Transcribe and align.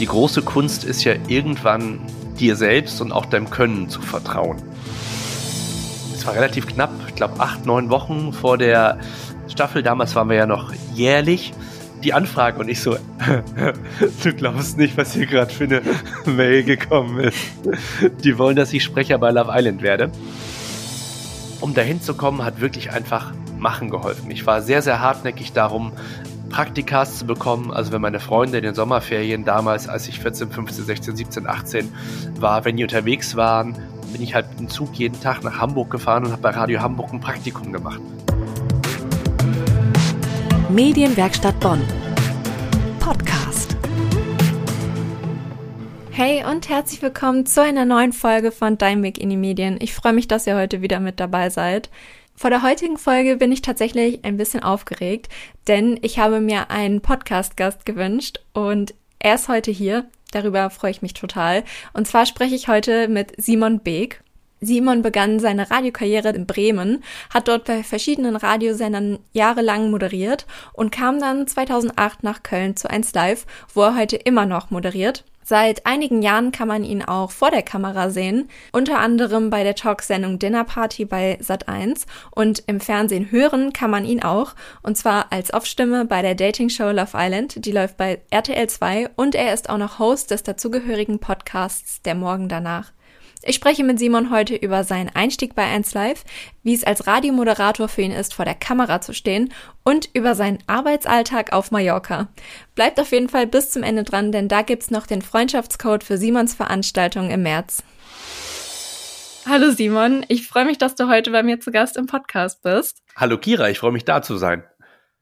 Die 0.00 0.06
große 0.06 0.40
Kunst 0.40 0.82
ist 0.82 1.04
ja 1.04 1.12
irgendwann 1.28 2.00
dir 2.38 2.56
selbst 2.56 3.02
und 3.02 3.12
auch 3.12 3.26
deinem 3.26 3.50
Können 3.50 3.90
zu 3.90 4.00
vertrauen. 4.00 4.56
Es 6.14 6.26
war 6.26 6.34
relativ 6.34 6.66
knapp, 6.66 6.90
ich 7.06 7.14
glaube 7.14 7.38
acht, 7.38 7.66
neun 7.66 7.90
Wochen 7.90 8.32
vor 8.32 8.56
der 8.56 8.98
Staffel. 9.48 9.82
Damals 9.82 10.14
waren 10.14 10.30
wir 10.30 10.36
ja 10.36 10.46
noch 10.46 10.72
jährlich. 10.94 11.52
Die 12.02 12.14
Anfrage 12.14 12.58
und 12.58 12.70
ich 12.70 12.80
so, 12.80 12.96
du 14.22 14.32
glaubst 14.32 14.78
nicht, 14.78 14.96
was 14.96 15.12
hier 15.12 15.26
gerade 15.26 15.52
für 15.52 15.64
eine 15.64 15.82
Mail 16.24 16.64
gekommen 16.64 17.20
ist. 17.20 17.38
Die 18.24 18.38
wollen, 18.38 18.56
dass 18.56 18.72
ich 18.72 18.82
Sprecher 18.82 19.18
bei 19.18 19.30
Love 19.30 19.52
Island 19.54 19.82
werde. 19.82 20.10
Um 21.60 21.74
dahin 21.74 22.00
zu 22.00 22.14
kommen, 22.14 22.42
hat 22.42 22.62
wirklich 22.62 22.90
einfach 22.90 23.34
Machen 23.58 23.90
geholfen. 23.90 24.30
Ich 24.30 24.46
war 24.46 24.62
sehr, 24.62 24.80
sehr 24.80 25.00
hartnäckig 25.00 25.52
darum, 25.52 25.92
Praktikas 26.50 27.18
zu 27.18 27.26
bekommen. 27.26 27.70
Also 27.72 27.92
wenn 27.92 28.02
meine 28.02 28.20
Freunde 28.20 28.58
in 28.58 28.64
den 28.64 28.74
Sommerferien 28.74 29.44
damals, 29.44 29.88
als 29.88 30.08
ich 30.08 30.20
14, 30.20 30.50
15, 30.50 30.84
16, 30.84 31.16
17, 31.16 31.46
18 31.46 31.92
war, 32.38 32.64
wenn 32.64 32.76
die 32.76 32.82
unterwegs 32.82 33.36
waren, 33.36 33.76
bin 34.12 34.22
ich 34.22 34.34
halt 34.34 34.46
im 34.58 34.68
Zug 34.68 34.94
jeden 34.94 35.20
Tag 35.20 35.42
nach 35.44 35.58
Hamburg 35.58 35.90
gefahren 35.90 36.24
und 36.24 36.32
habe 36.32 36.42
bei 36.42 36.50
Radio 36.50 36.80
Hamburg 36.80 37.12
ein 37.12 37.20
Praktikum 37.20 37.72
gemacht. 37.72 38.00
Medienwerkstatt 40.68 41.58
Bonn. 41.60 41.80
Podcast. 42.98 43.59
Hey 46.22 46.44
und 46.44 46.68
herzlich 46.68 47.00
willkommen 47.00 47.46
zu 47.46 47.62
einer 47.62 47.86
neuen 47.86 48.12
Folge 48.12 48.52
von 48.52 48.76
Dein 48.76 49.02
Weg 49.02 49.16
in 49.16 49.30
die 49.30 49.38
Medien. 49.38 49.78
Ich 49.80 49.94
freue 49.94 50.12
mich, 50.12 50.28
dass 50.28 50.46
ihr 50.46 50.54
heute 50.54 50.82
wieder 50.82 51.00
mit 51.00 51.18
dabei 51.18 51.48
seid. 51.48 51.88
Vor 52.36 52.50
der 52.50 52.62
heutigen 52.62 52.98
Folge 52.98 53.36
bin 53.38 53.50
ich 53.52 53.62
tatsächlich 53.62 54.22
ein 54.22 54.36
bisschen 54.36 54.62
aufgeregt, 54.62 55.30
denn 55.66 55.98
ich 56.02 56.18
habe 56.18 56.42
mir 56.42 56.70
einen 56.70 57.00
Podcast-Gast 57.00 57.86
gewünscht 57.86 58.38
und 58.52 58.92
er 59.18 59.36
ist 59.36 59.48
heute 59.48 59.70
hier. 59.70 60.10
Darüber 60.30 60.68
freue 60.68 60.90
ich 60.90 61.00
mich 61.00 61.14
total. 61.14 61.64
Und 61.94 62.06
zwar 62.06 62.26
spreche 62.26 62.54
ich 62.54 62.68
heute 62.68 63.08
mit 63.08 63.32
Simon 63.42 63.80
Beek. 63.80 64.22
Simon 64.60 65.00
begann 65.00 65.40
seine 65.40 65.70
Radiokarriere 65.70 66.28
in 66.32 66.44
Bremen, 66.44 67.02
hat 67.32 67.48
dort 67.48 67.64
bei 67.64 67.82
verschiedenen 67.82 68.36
Radiosendern 68.36 69.20
jahrelang 69.32 69.90
moderiert 69.90 70.44
und 70.74 70.92
kam 70.92 71.18
dann 71.18 71.46
2008 71.46 72.22
nach 72.24 72.42
Köln 72.42 72.76
zu 72.76 72.90
1 72.90 73.14
Live, 73.14 73.46
wo 73.72 73.84
er 73.84 73.96
heute 73.96 74.16
immer 74.16 74.44
noch 74.44 74.70
moderiert. 74.70 75.24
Seit 75.50 75.84
einigen 75.84 76.22
Jahren 76.22 76.52
kann 76.52 76.68
man 76.68 76.84
ihn 76.84 77.02
auch 77.02 77.32
vor 77.32 77.50
der 77.50 77.62
Kamera 77.62 78.10
sehen, 78.10 78.48
unter 78.70 79.00
anderem 79.00 79.50
bei 79.50 79.64
der 79.64 79.74
Talksendung 79.74 80.38
Dinner 80.38 80.62
Party 80.62 81.04
bei 81.04 81.40
Sat1 81.42 82.06
und 82.30 82.62
im 82.68 82.78
Fernsehen 82.78 83.32
hören 83.32 83.72
kann 83.72 83.90
man 83.90 84.04
ihn 84.04 84.22
auch, 84.22 84.54
und 84.84 84.96
zwar 84.96 85.32
als 85.32 85.50
Aufstimme 85.50 86.04
bei 86.04 86.22
der 86.22 86.36
Dating-Show 86.36 86.92
Love 86.92 87.14
Island, 87.14 87.64
die 87.64 87.72
läuft 87.72 87.96
bei 87.96 88.22
RTL 88.30 88.68
2 88.68 89.10
und 89.16 89.34
er 89.34 89.52
ist 89.52 89.68
auch 89.70 89.78
noch 89.78 89.98
Host 89.98 90.30
des 90.30 90.44
dazugehörigen 90.44 91.18
Podcasts 91.18 92.00
Der 92.02 92.14
Morgen 92.14 92.48
danach. 92.48 92.92
Ich 93.42 93.56
spreche 93.56 93.84
mit 93.84 93.98
Simon 93.98 94.30
heute 94.30 94.54
über 94.54 94.84
seinen 94.84 95.08
Einstieg 95.08 95.54
bei 95.54 95.64
1 95.64 95.94
Live, 95.94 96.24
wie 96.62 96.74
es 96.74 96.84
als 96.84 97.06
Radiomoderator 97.06 97.88
für 97.88 98.02
ihn 98.02 98.12
ist, 98.12 98.34
vor 98.34 98.44
der 98.44 98.54
Kamera 98.54 99.00
zu 99.00 99.14
stehen 99.14 99.50
und 99.82 100.10
über 100.12 100.34
seinen 100.34 100.58
Arbeitsalltag 100.66 101.54
auf 101.54 101.70
Mallorca. 101.70 102.28
Bleibt 102.74 103.00
auf 103.00 103.12
jeden 103.12 103.30
Fall 103.30 103.46
bis 103.46 103.70
zum 103.70 103.82
Ende 103.82 104.04
dran, 104.04 104.30
denn 104.30 104.48
da 104.48 104.60
gibt's 104.60 104.90
noch 104.90 105.06
den 105.06 105.22
Freundschaftscode 105.22 106.04
für 106.04 106.18
Simons 106.18 106.54
Veranstaltung 106.54 107.30
im 107.30 107.42
März. 107.42 107.82
Hallo 109.46 109.70
Simon, 109.70 110.26
ich 110.28 110.46
freue 110.46 110.66
mich, 110.66 110.76
dass 110.76 110.94
du 110.94 111.08
heute 111.08 111.30
bei 111.30 111.42
mir 111.42 111.60
zu 111.60 111.70
Gast 111.70 111.96
im 111.96 112.06
Podcast 112.06 112.60
bist. 112.60 113.02
Hallo 113.16 113.38
Kira, 113.38 113.70
ich 113.70 113.78
freue 113.78 113.92
mich 113.92 114.04
da 114.04 114.20
zu 114.20 114.36
sein. 114.36 114.64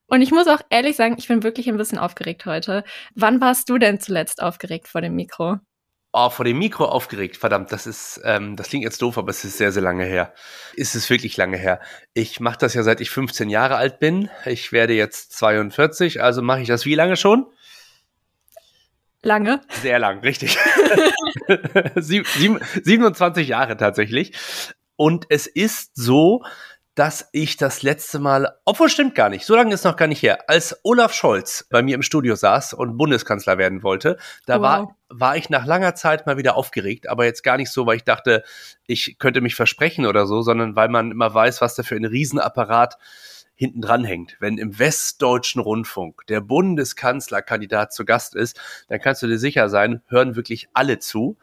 Und 0.09 0.23
ich 0.23 0.33
muss 0.33 0.49
auch 0.49 0.61
ehrlich 0.71 0.97
sagen, 0.97 1.15
ich 1.19 1.29
bin 1.29 1.45
wirklich 1.45 1.69
ein 1.69 1.77
bisschen 1.77 1.99
aufgeregt 1.99 2.47
heute. 2.47 2.83
Wann 3.15 3.41
warst 3.41 3.69
du 3.69 3.79
denn 3.79 4.01
zuletzt 4.01 4.43
aufgeregt 4.43 4.89
vor 4.89 5.03
dem 5.03 5.15
Mikro? 5.15 5.59
Oh, 6.21 6.31
vor 6.31 6.45
dem 6.45 6.59
Mikro 6.59 6.87
aufgeregt. 6.87 7.37
Verdammt, 7.37 7.71
das 7.71 7.87
ist, 7.87 8.21
ähm, 8.25 8.57
das 8.57 8.71
klingt 8.71 8.83
jetzt 8.83 9.01
doof, 9.03 9.19
aber 9.19 9.31
es 9.31 9.45
ist 9.45 9.57
sehr, 9.57 9.71
sehr 9.71 9.85
lange 9.85 10.05
her. 10.05 10.35
Ist 10.75 10.97
es 10.97 11.09
wirklich 11.11 11.37
lange 11.37 11.57
her. 11.57 11.81
Ich 12.13 12.41
mache 12.41 12.59
das 12.59 12.75
ja 12.75 12.83
seit 12.83 13.01
ich 13.01 13.09
15 13.11 13.49
Jahre 13.49 13.77
alt 13.77 14.01
bin. 14.01 14.29
Ich 14.45 14.73
werde 14.73 14.95
jetzt 14.95 15.33
42, 15.35 16.21
also 16.21 16.43
mache 16.43 16.63
ich 16.63 16.67
das 16.67 16.87
wie 16.87 16.97
lange 16.97 17.17
schon? 17.17 17.47
Lange. 19.23 19.61
Sehr 19.81 20.01
lang, 20.01 20.19
richtig. 20.19 20.59
27 21.95 23.47
Jahre 23.47 23.77
tatsächlich. 23.77 24.33
Und 24.97 25.27
es 25.29 25.47
ist 25.47 25.93
so, 25.95 26.43
dass 26.99 27.29
ich 27.31 27.57
das 27.57 27.83
letzte 27.83 28.19
Mal, 28.19 28.57
obwohl 28.65 28.89
stimmt 28.89 29.15
gar 29.15 29.29
nicht, 29.29 29.47
so 29.47 29.55
lange 29.55 29.73
ist 29.73 29.85
noch 29.85 29.95
gar 29.95 30.09
nicht 30.09 30.21
her, 30.21 30.51
als 30.51 30.81
Olaf 30.83 31.15
Scholz 31.15 31.65
bei 31.71 31.81
mir 31.81 31.95
im 31.95 32.03
Studio 32.03 32.35
saß 32.35 32.73
und 32.73 32.97
Bundeskanzler 32.97 33.57
werden 33.57 33.85
wollte, 33.85 34.19
da 34.47 34.57
wow. 34.57 34.63
war, 34.63 34.97
war 35.09 35.37
ich 35.37 35.49
nach 35.49 35.65
langer 35.65 35.95
Zeit 35.95 36.27
mal 36.27 36.39
wieder 36.39 36.57
aufgeregt, 36.57 37.09
aber 37.09 37.25
jetzt 37.25 37.45
gar 37.45 37.57
nicht 37.57 37.71
so, 37.71 37.87
weil 37.87 37.99
ich 37.99 38.05
dachte, 38.05 38.43
ich 38.89 39.17
könnte 39.21 39.41
mich 39.41 39.55
versprechen 39.55 40.07
oder 40.07 40.27
so, 40.27 40.43
sondern 40.43 40.75
weil 40.75 40.89
man 40.89 41.13
immer 41.13 41.33
weiß, 41.33 41.61
was 41.61 41.77
da 41.77 41.85
für 41.85 41.95
ein 41.95 42.05
Riesenapparat 42.05 42.99
hinten 43.55 43.81
dran 43.81 44.03
hängt. 44.03 44.37
Wenn 44.41 44.59
im 44.59 44.79
Westdeutschen 44.81 45.61
Rundfunk 45.61 46.27
der 46.27 46.41
Bundeskanzlerkandidat 46.41 47.93
zu 47.93 48.05
Gast 48.05 48.35
ist, 48.35 48.61
dann 48.89 49.01
kannst 49.01 49.23
du 49.23 49.29
dir 49.29 49.39
sicher 49.39 49.69
sein, 49.69 50.03
hören 50.09 50.35
wirklich 50.35 50.69
alle 50.75 50.99
zu. 50.99 51.37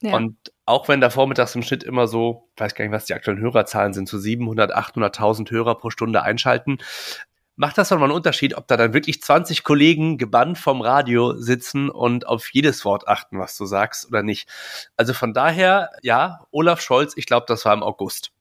Ja. 0.00 0.16
Und 0.16 0.36
auch 0.72 0.88
wenn 0.88 1.00
da 1.00 1.10
vormittags 1.10 1.54
im 1.54 1.62
Schnitt 1.62 1.84
immer 1.84 2.06
so, 2.06 2.48
ich 2.56 2.60
weiß 2.60 2.74
gar 2.74 2.84
nicht, 2.84 2.92
was 2.92 3.04
die 3.04 3.14
aktuellen 3.14 3.40
Hörerzahlen 3.40 3.92
sind, 3.92 4.08
so 4.08 4.18
700, 4.18 4.74
800.000 4.74 5.50
Hörer 5.50 5.76
pro 5.76 5.90
Stunde 5.90 6.22
einschalten, 6.22 6.78
macht 7.56 7.78
das 7.78 7.90
doch 7.90 7.98
mal 7.98 8.06
einen 8.06 8.14
Unterschied, 8.14 8.56
ob 8.56 8.66
da 8.66 8.76
dann 8.76 8.94
wirklich 8.94 9.22
20 9.22 9.62
Kollegen 9.62 10.18
gebannt 10.18 10.58
vom 10.58 10.80
Radio 10.80 11.36
sitzen 11.36 11.90
und 11.90 12.26
auf 12.26 12.48
jedes 12.52 12.84
Wort 12.84 13.06
achten, 13.06 13.38
was 13.38 13.56
du 13.56 13.66
sagst 13.66 14.08
oder 14.08 14.22
nicht. 14.22 14.48
Also 14.96 15.12
von 15.12 15.32
daher, 15.34 15.90
ja, 16.02 16.46
Olaf 16.50 16.80
Scholz, 16.80 17.12
ich 17.16 17.26
glaube, 17.26 17.46
das 17.46 17.64
war 17.64 17.74
im 17.74 17.82
August. 17.82 18.32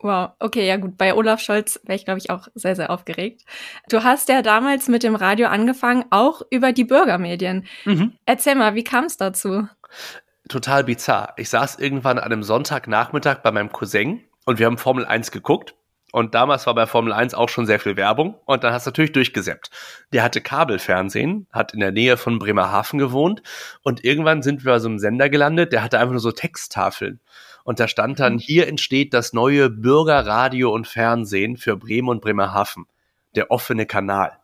Wow, 0.00 0.30
okay, 0.40 0.66
ja 0.66 0.76
gut. 0.76 0.98
Bei 0.98 1.14
Olaf 1.14 1.40
Scholz 1.40 1.80
wäre 1.84 1.96
ich, 1.96 2.04
glaube 2.04 2.18
ich, 2.18 2.28
auch 2.30 2.48
sehr, 2.54 2.76
sehr 2.76 2.90
aufgeregt. 2.90 3.42
Du 3.88 4.04
hast 4.04 4.28
ja 4.28 4.42
damals 4.42 4.88
mit 4.88 5.02
dem 5.02 5.14
Radio 5.14 5.48
angefangen, 5.48 6.04
auch 6.10 6.42
über 6.50 6.72
die 6.72 6.84
Bürgermedien. 6.84 7.66
Mhm. 7.84 8.12
Erzähl 8.26 8.56
mal, 8.56 8.74
wie 8.74 8.84
kam 8.84 9.04
es 9.04 9.16
dazu? 9.16 9.68
Total 10.48 10.84
bizarr. 10.84 11.34
Ich 11.36 11.48
saß 11.48 11.78
irgendwann 11.78 12.18
an 12.18 12.24
einem 12.24 12.42
Sonntagnachmittag 12.42 13.38
bei 13.42 13.52
meinem 13.52 13.72
Cousin 13.72 14.22
und 14.44 14.58
wir 14.58 14.66
haben 14.66 14.78
Formel 14.78 15.04
1 15.04 15.30
geguckt. 15.30 15.74
Und 16.12 16.34
damals 16.34 16.66
war 16.66 16.74
bei 16.74 16.86
Formel 16.86 17.12
1 17.12 17.34
auch 17.34 17.48
schon 17.48 17.66
sehr 17.66 17.80
viel 17.80 17.96
Werbung. 17.96 18.36
Und 18.46 18.64
dann 18.64 18.72
hast 18.72 18.86
du 18.86 18.90
natürlich 18.90 19.12
durchgesäppt. 19.12 19.70
Der 20.12 20.22
hatte 20.22 20.40
Kabelfernsehen, 20.40 21.46
hat 21.52 21.74
in 21.74 21.80
der 21.80 21.92
Nähe 21.92 22.16
von 22.16 22.38
Bremerhaven 22.38 22.98
gewohnt. 22.98 23.42
Und 23.82 24.04
irgendwann 24.04 24.40
sind 24.40 24.64
wir 24.64 24.72
bei 24.72 24.78
so 24.78 24.88
einem 24.88 24.98
Sender 24.98 25.28
gelandet, 25.28 25.72
der 25.72 25.82
hatte 25.82 25.98
einfach 25.98 26.12
nur 26.12 26.20
so 26.20 26.32
Texttafeln. 26.32 27.20
Und 27.64 27.80
da 27.80 27.88
stand 27.88 28.20
dann, 28.20 28.34
mhm. 28.34 28.38
hier 28.38 28.68
entsteht 28.68 29.12
das 29.12 29.32
neue 29.32 29.68
Bürgerradio 29.68 30.72
und 30.72 30.86
Fernsehen 30.86 31.56
für 31.56 31.76
Bremen 31.76 32.08
und 32.08 32.22
Bremerhaven. 32.22 32.86
Der 33.34 33.50
offene 33.50 33.84
Kanal. 33.84 34.38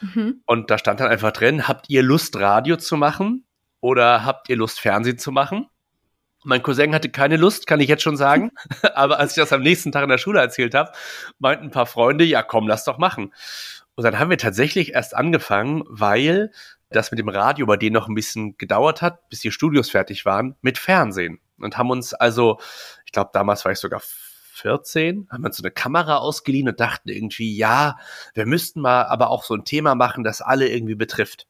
Mhm. 0.00 0.42
Und 0.46 0.70
da 0.70 0.78
stand 0.78 1.00
dann 1.00 1.08
einfach 1.08 1.32
drin, 1.32 1.66
habt 1.66 1.86
ihr 1.88 2.02
Lust, 2.02 2.36
Radio 2.36 2.76
zu 2.76 2.96
machen? 2.96 3.44
Oder 3.80 4.24
habt 4.24 4.48
ihr 4.48 4.56
Lust, 4.56 4.80
Fernsehen 4.80 5.18
zu 5.18 5.32
machen? 5.32 5.68
Mein 6.44 6.62
Cousin 6.62 6.94
hatte 6.94 7.10
keine 7.10 7.36
Lust, 7.36 7.66
kann 7.66 7.80
ich 7.80 7.88
jetzt 7.88 8.02
schon 8.02 8.16
sagen. 8.16 8.52
Aber 8.94 9.18
als 9.18 9.32
ich 9.32 9.42
das 9.42 9.52
am 9.52 9.62
nächsten 9.62 9.92
Tag 9.92 10.04
in 10.04 10.08
der 10.08 10.18
Schule 10.18 10.40
erzählt 10.40 10.74
habe, 10.74 10.92
meinten 11.38 11.66
ein 11.66 11.70
paar 11.70 11.86
Freunde, 11.86 12.24
ja 12.24 12.42
komm, 12.42 12.68
lass 12.68 12.84
doch 12.84 12.98
machen. 12.98 13.32
Und 13.94 14.04
dann 14.04 14.18
haben 14.18 14.30
wir 14.30 14.38
tatsächlich 14.38 14.94
erst 14.94 15.16
angefangen, 15.16 15.82
weil 15.88 16.52
das 16.90 17.10
mit 17.10 17.18
dem 17.18 17.28
Radio 17.28 17.66
bei 17.66 17.76
denen 17.76 17.94
noch 17.94 18.08
ein 18.08 18.14
bisschen 18.14 18.56
gedauert 18.56 19.02
hat, 19.02 19.28
bis 19.28 19.40
die 19.40 19.50
Studios 19.50 19.90
fertig 19.90 20.24
waren, 20.24 20.56
mit 20.62 20.78
Fernsehen. 20.78 21.40
Und 21.58 21.76
haben 21.76 21.90
uns 21.90 22.14
also, 22.14 22.60
ich 23.04 23.12
glaube, 23.12 23.30
damals 23.32 23.64
war 23.64 23.72
ich 23.72 23.78
sogar 23.78 24.00
14, 24.00 25.28
haben 25.30 25.42
wir 25.42 25.48
uns 25.48 25.56
so 25.56 25.62
eine 25.62 25.70
Kamera 25.70 26.16
ausgeliehen 26.16 26.68
und 26.68 26.80
dachten 26.80 27.08
irgendwie, 27.08 27.56
ja, 27.56 27.98
wir 28.34 28.46
müssten 28.46 28.80
mal 28.80 29.04
aber 29.04 29.30
auch 29.30 29.44
so 29.44 29.54
ein 29.54 29.64
Thema 29.64 29.94
machen, 29.94 30.24
das 30.24 30.40
alle 30.40 30.68
irgendwie 30.68 30.94
betrifft. 30.94 31.46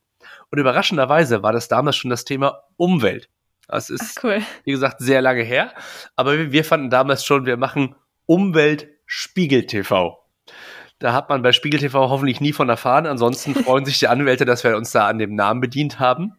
Und 0.51 0.59
überraschenderweise 0.59 1.43
war 1.43 1.53
das 1.53 1.67
damals 1.67 1.95
schon 1.95 2.09
das 2.09 2.25
Thema 2.25 2.63
Umwelt. 2.77 3.29
Das 3.67 3.89
ist, 3.89 4.17
Ach, 4.17 4.23
cool. 4.23 4.41
wie 4.63 4.71
gesagt, 4.71 4.97
sehr 4.99 5.21
lange 5.21 5.43
her. 5.43 5.73
Aber 6.15 6.37
wir, 6.37 6.51
wir 6.51 6.65
fanden 6.65 6.89
damals 6.89 7.23
schon, 7.23 7.45
wir 7.45 7.57
machen 7.57 7.95
Umwelt 8.25 8.87
Spiegel 9.05 9.65
TV. 9.65 10.17
Da 10.99 11.13
hat 11.13 11.29
man 11.29 11.41
bei 11.41 11.53
Spiegel 11.53 11.79
TV 11.79 12.09
hoffentlich 12.09 12.41
nie 12.41 12.51
von 12.51 12.67
erfahren. 12.67 13.07
Ansonsten 13.07 13.55
freuen 13.63 13.85
sich 13.85 13.99
die 13.99 14.09
Anwälte, 14.09 14.45
dass 14.45 14.63
wir 14.63 14.75
uns 14.75 14.91
da 14.91 15.07
an 15.07 15.17
dem 15.17 15.33
Namen 15.33 15.61
bedient 15.61 15.99
haben. 15.99 16.33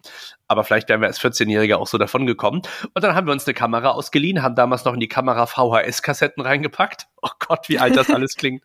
Aber 0.48 0.64
vielleicht 0.64 0.88
wären 0.88 1.00
wir 1.00 1.06
als 1.06 1.20
14-Jährige 1.20 1.78
auch 1.78 1.86
so 1.86 1.96
davon 1.96 2.26
gekommen. 2.26 2.62
Und 2.92 3.02
dann 3.02 3.14
haben 3.14 3.26
wir 3.26 3.32
uns 3.32 3.46
eine 3.46 3.54
Kamera 3.54 3.90
ausgeliehen, 3.90 4.42
haben 4.42 4.56
damals 4.56 4.84
noch 4.84 4.94
in 4.94 5.00
die 5.00 5.08
Kamera 5.08 5.46
VHS-Kassetten 5.46 6.42
reingepackt. 6.42 7.06
Oh 7.22 7.30
Gott, 7.38 7.68
wie 7.68 7.78
alt 7.78 7.96
das 7.96 8.10
alles 8.14 8.36
klingt. 8.36 8.62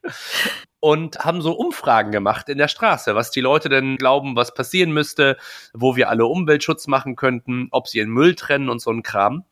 Und 0.80 1.20
haben 1.20 1.42
so 1.42 1.54
Umfragen 1.54 2.12
gemacht 2.12 2.48
in 2.48 2.60
der 2.60 2.68
Straße, 2.68 3.16
was 3.16 3.32
die 3.32 3.42
Leute 3.42 3.70
denn 3.70 3.98
glauben, 3.98 4.36
was 4.36 4.54
passieren 4.54 4.92
müsste, 4.92 5.38
wo 5.74 5.96
wir 5.96 6.10
alle 6.10 6.28
Umweltschutz 6.28 6.86
machen 6.86 7.16
könnten, 7.16 7.70
ob 7.72 7.88
sie 7.88 7.98
ihren 7.98 8.12
Müll 8.12 8.36
trennen 8.36 8.70
und 8.70 8.80
so 8.80 8.92
ein 8.92 9.02
Kram. 9.02 9.46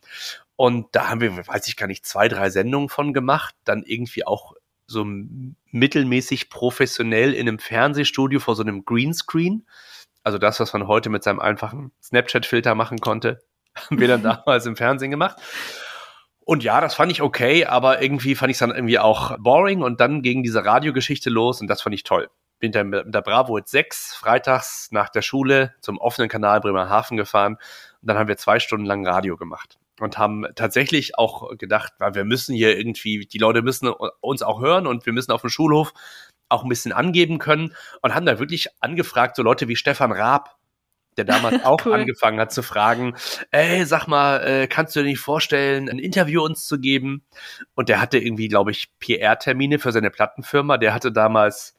Und 0.56 0.88
da 0.92 1.10
haben 1.10 1.22
wir, 1.22 1.36
weiß 1.36 1.68
ich 1.68 1.76
gar 1.76 1.88
nicht, 1.88 2.06
zwei, 2.06 2.28
drei 2.28 2.50
Sendungen 2.50 2.90
von 2.90 3.14
gemacht. 3.14 3.56
Dann 3.64 3.84
irgendwie 3.84 4.26
auch 4.28 4.54
so 4.86 5.06
mittelmäßig 5.72 6.50
professionell 6.50 7.34
in 7.34 7.48
einem 7.48 7.60
Fernsehstudio 7.60 8.40
vor 8.40 8.56
so 8.56 8.64
einem 8.64 8.86
Greenscreen 8.86 9.66
Also 10.24 10.38
das, 10.38 10.60
was 10.60 10.74
man 10.74 10.88
heute 10.88 11.10
mit 11.10 11.24
seinem 11.24 11.40
einfachen 11.40 11.92
Snapchat-Filter 12.02 12.76
machen 12.76 13.00
konnte, 13.00 13.44
haben 13.76 14.00
wir 14.00 14.08
dann 14.08 14.24
damals 14.46 14.66
im 14.66 14.76
Fernsehen 14.76 15.12
gemacht. 15.12 15.38
Und 16.46 16.64
ja, 16.64 16.82
das 16.82 16.96
fand 16.96 17.12
ich 17.12 17.22
okay, 17.22 17.66
aber 17.66 18.02
irgendwie 18.02 18.36
fand 18.36 18.52
ich 18.52 18.56
es 18.56 18.60
dann 18.60 18.72
irgendwie 18.72 19.00
auch 19.00 19.38
boring 19.40 19.82
und 19.82 20.02
dann 20.02 20.22
ging 20.22 20.44
diese 20.44 20.66
Radiogeschichte 20.66 21.30
los 21.30 21.62
und 21.62 21.68
das 21.68 21.82
fand 21.82 21.96
ich 21.96 22.04
toll. 22.04 22.30
Bin 22.60 22.72
dann 22.72 22.90
mit 22.90 23.14
der 23.14 23.22
Bravo 23.22 23.58
jetzt 23.58 23.72
6 23.72 24.16
freitags 24.16 24.90
nach 24.92 25.10
der 25.10 25.22
Schule 25.22 25.74
zum 25.82 25.98
offenen 25.98 26.30
Kanal 26.30 26.60
Bremerhaven 26.60 27.18
gefahren 27.18 27.56
und 28.02 28.08
dann 28.08 28.18
haben 28.18 28.28
wir 28.28 28.38
zwei 28.38 28.60
Stunden 28.60 28.86
lang 28.86 29.08
Radio 29.08 29.38
gemacht 29.38 29.78
und 30.00 30.18
haben 30.18 30.46
tatsächlich 30.56 31.18
auch 31.18 31.58
gedacht, 31.58 31.94
weil 32.00 32.16
wir 32.16 32.26
müssen 32.26 32.54
hier 32.54 32.78
irgendwie, 32.78 33.26
die 33.26 33.38
Leute 33.38 33.62
müssen 33.62 33.88
uns 33.88 34.44
auch 34.44 34.62
hören 34.62 34.86
und 34.88 35.06
wir 35.06 35.14
müssen 35.14 35.32
auf 35.32 35.42
dem 35.42 35.50
Schulhof 35.50 35.94
auch 36.50 36.64
ein 36.64 36.70
bisschen 36.70 36.92
angeben 36.92 37.40
können 37.40 37.74
und 38.02 38.14
haben 38.14 38.26
da 38.26 38.40
wirklich 38.40 38.68
angefragt, 38.82 39.38
so 39.38 39.44
Leute 39.44 39.68
wie 39.68 39.76
Stefan 39.76 40.12
Raab, 40.12 40.58
der 41.18 41.26
damals 41.26 41.64
auch 41.66 41.86
cool. 41.86 41.94
angefangen 41.94 42.40
hat 42.40 42.52
zu 42.52 42.64
fragen, 42.64 43.16
ey, 43.52 43.86
sag 43.86 44.08
mal, 44.08 44.38
äh, 44.46 44.68
kannst 44.68 44.96
du 44.96 45.02
dir 45.02 45.08
nicht 45.08 45.20
vorstellen, 45.20 45.90
ein 45.90 46.00
Interview 46.00 46.44
uns 46.44 46.66
zu 46.66 46.80
geben? 46.80 47.24
Und 47.76 47.90
der 47.90 48.02
hatte 48.02 48.18
irgendwie, 48.18 48.48
glaube 48.48 48.72
ich, 48.72 48.92
PR-Termine 49.00 49.80
für 49.80 49.92
seine 49.92 50.10
Plattenfirma. 50.10 50.78
Der 50.78 50.94
hatte 50.94 51.12
damals 51.12 51.76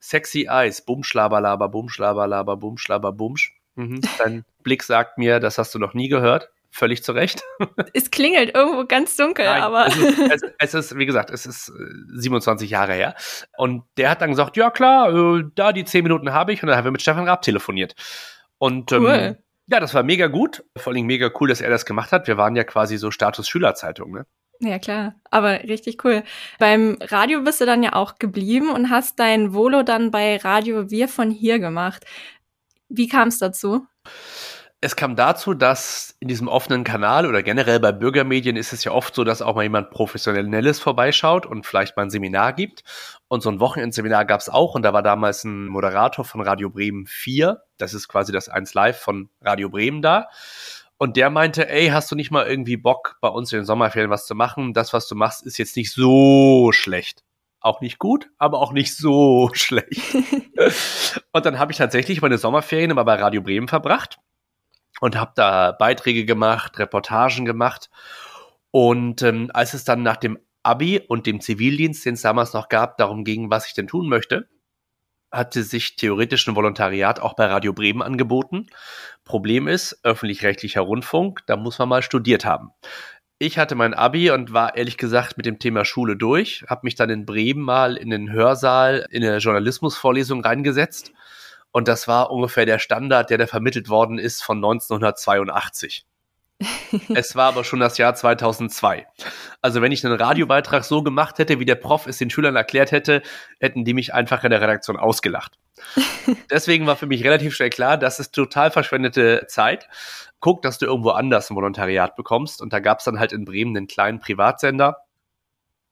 Sexy 0.00 0.46
Eyes, 0.50 0.82
Bumschlaberlaber, 0.82 1.68
Bumschlaberlaber, 1.68 2.56
Bumschlaber, 2.56 3.12
Bumsch. 3.12 3.54
Mhm. 3.76 4.00
Dein 4.18 4.44
Blick 4.62 4.82
sagt 4.82 5.18
mir, 5.18 5.40
das 5.40 5.58
hast 5.58 5.74
du 5.74 5.78
noch 5.78 5.94
nie 5.94 6.08
gehört. 6.08 6.50
Völlig 6.72 7.02
zu 7.02 7.12
Recht. 7.12 7.42
Es 7.92 8.10
klingelt 8.10 8.54
irgendwo 8.54 8.84
ganz 8.86 9.16
dunkel, 9.16 9.44
Nein, 9.44 9.62
aber. 9.62 9.86
Es 9.88 9.96
ist, 9.96 10.18
es, 10.18 10.42
es 10.58 10.74
ist, 10.74 10.98
wie 10.98 11.06
gesagt, 11.06 11.30
es 11.30 11.44
ist 11.44 11.72
27 12.14 12.68
äh, 12.68 12.72
Jahre 12.72 12.92
her. 12.92 13.16
Und 13.56 13.82
der 13.96 14.10
hat 14.10 14.22
dann 14.22 14.30
gesagt, 14.30 14.56
ja 14.56 14.70
klar, 14.70 15.12
äh, 15.12 15.44
da 15.56 15.72
die 15.72 15.84
10 15.84 16.04
Minuten 16.04 16.32
habe 16.32 16.52
ich. 16.52 16.62
Und 16.62 16.68
dann 16.68 16.76
haben 16.76 16.84
wir 16.84 16.92
mit 16.92 17.02
Stefan 17.02 17.28
Raab 17.28 17.42
telefoniert. 17.42 17.94
Und 18.60 18.92
ähm, 18.92 19.02
cool. 19.02 19.14
ähm, 19.14 19.36
ja, 19.68 19.80
das 19.80 19.94
war 19.94 20.02
mega 20.02 20.26
gut. 20.26 20.64
Vor 20.76 20.92
allem 20.92 21.06
mega 21.06 21.30
cool, 21.40 21.48
dass 21.48 21.60
er 21.60 21.70
das 21.70 21.86
gemacht 21.86 22.12
hat. 22.12 22.26
Wir 22.26 22.36
waren 22.36 22.56
ja 22.56 22.64
quasi 22.64 22.98
so 22.98 23.10
Status-Schülerzeitung, 23.10 24.12
ne? 24.12 24.26
Ja, 24.60 24.78
klar. 24.78 25.14
Aber 25.30 25.62
richtig 25.62 26.04
cool. 26.04 26.22
Beim 26.58 26.98
Radio 27.00 27.40
bist 27.40 27.62
du 27.62 27.66
dann 27.66 27.82
ja 27.82 27.94
auch 27.94 28.18
geblieben 28.18 28.68
und 28.70 28.90
hast 28.90 29.18
dein 29.18 29.54
Volo 29.54 29.82
dann 29.82 30.10
bei 30.10 30.36
Radio 30.36 30.90
Wir 30.90 31.08
von 31.08 31.30
hier 31.30 31.58
gemacht. 31.58 32.04
Wie 32.88 33.08
kam 33.08 33.28
es 33.28 33.38
dazu? 33.38 33.86
Es 34.82 34.96
kam 34.96 35.14
dazu, 35.14 35.52
dass 35.52 36.16
in 36.20 36.28
diesem 36.28 36.48
offenen 36.48 36.84
Kanal 36.84 37.26
oder 37.26 37.42
generell 37.42 37.80
bei 37.80 37.92
Bürgermedien 37.92 38.56
ist 38.56 38.72
es 38.72 38.82
ja 38.82 38.92
oft 38.92 39.14
so, 39.14 39.24
dass 39.24 39.42
auch 39.42 39.54
mal 39.54 39.62
jemand 39.62 39.90
Professionelles 39.90 40.80
vorbeischaut 40.80 41.44
und 41.44 41.66
vielleicht 41.66 41.98
mal 41.98 42.04
ein 42.04 42.10
Seminar 42.10 42.54
gibt. 42.54 42.82
Und 43.28 43.42
so 43.42 43.50
ein 43.50 43.60
Wochenendseminar 43.60 44.24
gab 44.24 44.40
es 44.40 44.48
auch 44.48 44.74
und 44.74 44.80
da 44.80 44.94
war 44.94 45.02
damals 45.02 45.44
ein 45.44 45.66
Moderator 45.66 46.24
von 46.24 46.40
Radio 46.40 46.70
Bremen 46.70 47.06
4. 47.06 47.62
Das 47.76 47.92
ist 47.92 48.08
quasi 48.08 48.32
das 48.32 48.48
1 48.48 48.72
Live 48.72 48.98
von 48.98 49.28
Radio 49.42 49.68
Bremen 49.68 50.00
da. 50.00 50.28
Und 50.96 51.18
der 51.18 51.28
meinte, 51.28 51.68
ey, 51.68 51.88
hast 51.88 52.10
du 52.10 52.16
nicht 52.16 52.30
mal 52.30 52.46
irgendwie 52.46 52.78
Bock, 52.78 53.18
bei 53.20 53.28
uns 53.28 53.52
in 53.52 53.58
den 53.58 53.66
Sommerferien 53.66 54.10
was 54.10 54.26
zu 54.26 54.34
machen? 54.34 54.72
Das, 54.72 54.94
was 54.94 55.06
du 55.08 55.14
machst, 55.14 55.44
ist 55.44 55.58
jetzt 55.58 55.76
nicht 55.76 55.92
so 55.92 56.72
schlecht. 56.72 57.22
Auch 57.60 57.82
nicht 57.82 57.98
gut, 57.98 58.30
aber 58.38 58.60
auch 58.60 58.72
nicht 58.72 58.96
so 58.96 59.50
schlecht. 59.52 60.16
und 61.32 61.44
dann 61.44 61.58
habe 61.58 61.70
ich 61.70 61.76
tatsächlich 61.76 62.22
meine 62.22 62.38
Sommerferien 62.38 62.90
immer 62.90 63.04
bei 63.04 63.16
Radio 63.16 63.42
Bremen 63.42 63.68
verbracht 63.68 64.18
und 65.00 65.16
habe 65.16 65.32
da 65.34 65.72
Beiträge 65.72 66.24
gemacht, 66.24 66.78
Reportagen 66.78 67.44
gemacht. 67.44 67.90
Und 68.70 69.22
ähm, 69.22 69.50
als 69.52 69.74
es 69.74 69.84
dann 69.84 70.02
nach 70.02 70.16
dem 70.16 70.38
Abi 70.62 71.00
und 71.08 71.26
dem 71.26 71.40
Zivildienst, 71.40 72.04
den 72.04 72.14
es 72.14 72.22
damals 72.22 72.52
noch 72.52 72.68
gab, 72.68 72.98
darum 72.98 73.24
ging, 73.24 73.50
was 73.50 73.66
ich 73.66 73.74
denn 73.74 73.88
tun 73.88 74.08
möchte, 74.08 74.48
hatte 75.32 75.62
sich 75.62 75.96
theoretisch 75.96 76.46
ein 76.46 76.56
Volontariat 76.56 77.20
auch 77.20 77.34
bei 77.34 77.46
Radio 77.46 77.72
Bremen 77.72 78.02
angeboten. 78.02 78.66
Problem 79.24 79.68
ist, 79.68 80.00
öffentlich-rechtlicher 80.02 80.80
Rundfunk, 80.80 81.40
da 81.46 81.56
muss 81.56 81.78
man 81.78 81.88
mal 81.88 82.02
studiert 82.02 82.44
haben. 82.44 82.70
Ich 83.38 83.56
hatte 83.56 83.74
mein 83.74 83.94
Abi 83.94 84.30
und 84.30 84.52
war 84.52 84.76
ehrlich 84.76 84.98
gesagt 84.98 85.38
mit 85.38 85.46
dem 85.46 85.58
Thema 85.58 85.86
Schule 85.86 86.16
durch, 86.16 86.64
habe 86.68 86.82
mich 86.84 86.94
dann 86.94 87.08
in 87.08 87.24
Bremen 87.24 87.62
mal 87.62 87.96
in 87.96 88.10
den 88.10 88.30
Hörsaal 88.30 89.06
in 89.10 89.24
eine 89.24 89.38
Journalismusvorlesung 89.38 90.44
reingesetzt 90.44 91.12
und 91.72 91.88
das 91.88 92.08
war 92.08 92.30
ungefähr 92.30 92.66
der 92.66 92.78
Standard, 92.78 93.30
der 93.30 93.38
da 93.38 93.46
vermittelt 93.46 93.88
worden 93.88 94.18
ist 94.18 94.42
von 94.42 94.58
1982. 94.58 96.06
es 97.14 97.36
war 97.36 97.48
aber 97.48 97.64
schon 97.64 97.80
das 97.80 97.96
Jahr 97.96 98.14
2002. 98.14 99.06
Also 99.62 99.80
wenn 99.80 99.92
ich 99.92 100.04
einen 100.04 100.16
Radiobeitrag 100.16 100.84
so 100.84 101.02
gemacht 101.02 101.38
hätte, 101.38 101.58
wie 101.58 101.64
der 101.64 101.74
Prof 101.74 102.06
es 102.06 102.18
den 102.18 102.28
Schülern 102.28 102.56
erklärt 102.56 102.92
hätte, 102.92 103.22
hätten 103.60 103.84
die 103.84 103.94
mich 103.94 104.12
einfach 104.12 104.44
in 104.44 104.50
der 104.50 104.60
Redaktion 104.60 104.98
ausgelacht. 104.98 105.58
Deswegen 106.50 106.86
war 106.86 106.96
für 106.96 107.06
mich 107.06 107.24
relativ 107.24 107.54
schnell 107.54 107.70
klar, 107.70 107.96
das 107.96 108.20
ist 108.20 108.34
total 108.34 108.70
verschwendete 108.70 109.46
Zeit. 109.48 109.88
Guck, 110.40 110.62
dass 110.62 110.78
du 110.78 110.86
irgendwo 110.86 111.10
anders 111.10 111.50
ein 111.50 111.56
Volontariat 111.56 112.16
bekommst. 112.16 112.60
Und 112.60 112.72
da 112.72 112.80
gab 112.80 112.98
es 112.98 113.04
dann 113.04 113.18
halt 113.18 113.32
in 113.32 113.44
Bremen 113.44 113.76
einen 113.76 113.86
kleinen 113.86 114.20
Privatsender, 114.20 115.04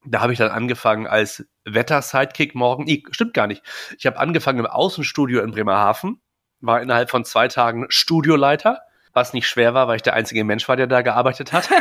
da 0.05 0.21
habe 0.21 0.33
ich 0.33 0.39
dann 0.39 0.51
angefangen 0.51 1.07
als 1.07 1.45
Wetter-Sidekick 1.75 2.55
morgen. 2.55 2.85
Nee, 2.85 3.03
stimmt 3.11 3.35
gar 3.35 3.47
nicht. 3.47 3.63
Ich 3.99 4.07
habe 4.07 4.19
angefangen 4.19 4.61
im 4.61 4.67
Außenstudio 4.67 5.43
in 5.43 5.51
Bremerhaven, 5.51 6.21
war 6.61 6.83
innerhalb 6.83 7.11
von 7.11 7.25
zwei 7.25 7.49
Tagen 7.49 7.87
Studioleiter, 7.89 8.81
was 9.13 9.33
nicht 9.33 9.49
schwer 9.49 9.75
war, 9.75 9.89
weil 9.89 9.97
ich 9.97 10.03
der 10.03 10.15
einzige 10.15 10.45
Mensch 10.45 10.69
war, 10.69 10.77
der 10.77 10.87
da 10.87 11.03
gearbeitet 11.03 11.53
hat. 11.53 11.69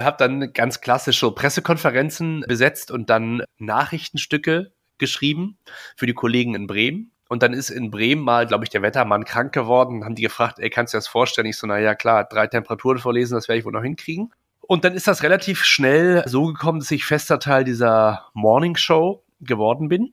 habe 0.00 0.16
dann 0.18 0.52
ganz 0.52 0.80
klassische 0.80 1.30
Pressekonferenzen 1.30 2.44
besetzt 2.46 2.90
und 2.90 3.10
dann 3.10 3.42
Nachrichtenstücke 3.58 4.72
geschrieben 4.98 5.58
für 5.96 6.06
die 6.06 6.14
Kollegen 6.14 6.54
in 6.54 6.66
Bremen. 6.66 7.12
Und 7.28 7.42
dann 7.42 7.52
ist 7.52 7.70
in 7.70 7.90
Bremen 7.90 8.22
mal, 8.22 8.46
glaube 8.46 8.64
ich, 8.64 8.70
der 8.70 8.82
Wettermann 8.82 9.24
krank 9.24 9.52
geworden. 9.52 10.04
Haben 10.04 10.14
die 10.14 10.22
gefragt, 10.22 10.60
ey, 10.60 10.70
kannst 10.70 10.94
du 10.94 10.96
dir 10.96 11.00
das 11.00 11.08
vorstellen? 11.08 11.48
Ich 11.48 11.58
so, 11.58 11.66
na 11.66 11.78
ja, 11.78 11.96
klar, 11.96 12.24
drei 12.24 12.46
Temperaturen 12.46 12.98
vorlesen, 12.98 13.34
das 13.34 13.48
werde 13.48 13.58
ich 13.58 13.64
wohl 13.64 13.72
noch 13.72 13.82
hinkriegen. 13.82 14.32
Und 14.66 14.84
dann 14.84 14.94
ist 14.94 15.06
das 15.06 15.22
relativ 15.22 15.64
schnell 15.64 16.24
so 16.26 16.44
gekommen, 16.46 16.80
dass 16.80 16.90
ich 16.90 17.04
fester 17.04 17.38
Teil 17.38 17.64
dieser 17.64 18.26
Morning 18.34 18.76
Show 18.76 19.24
geworden 19.40 19.88
bin 19.88 20.12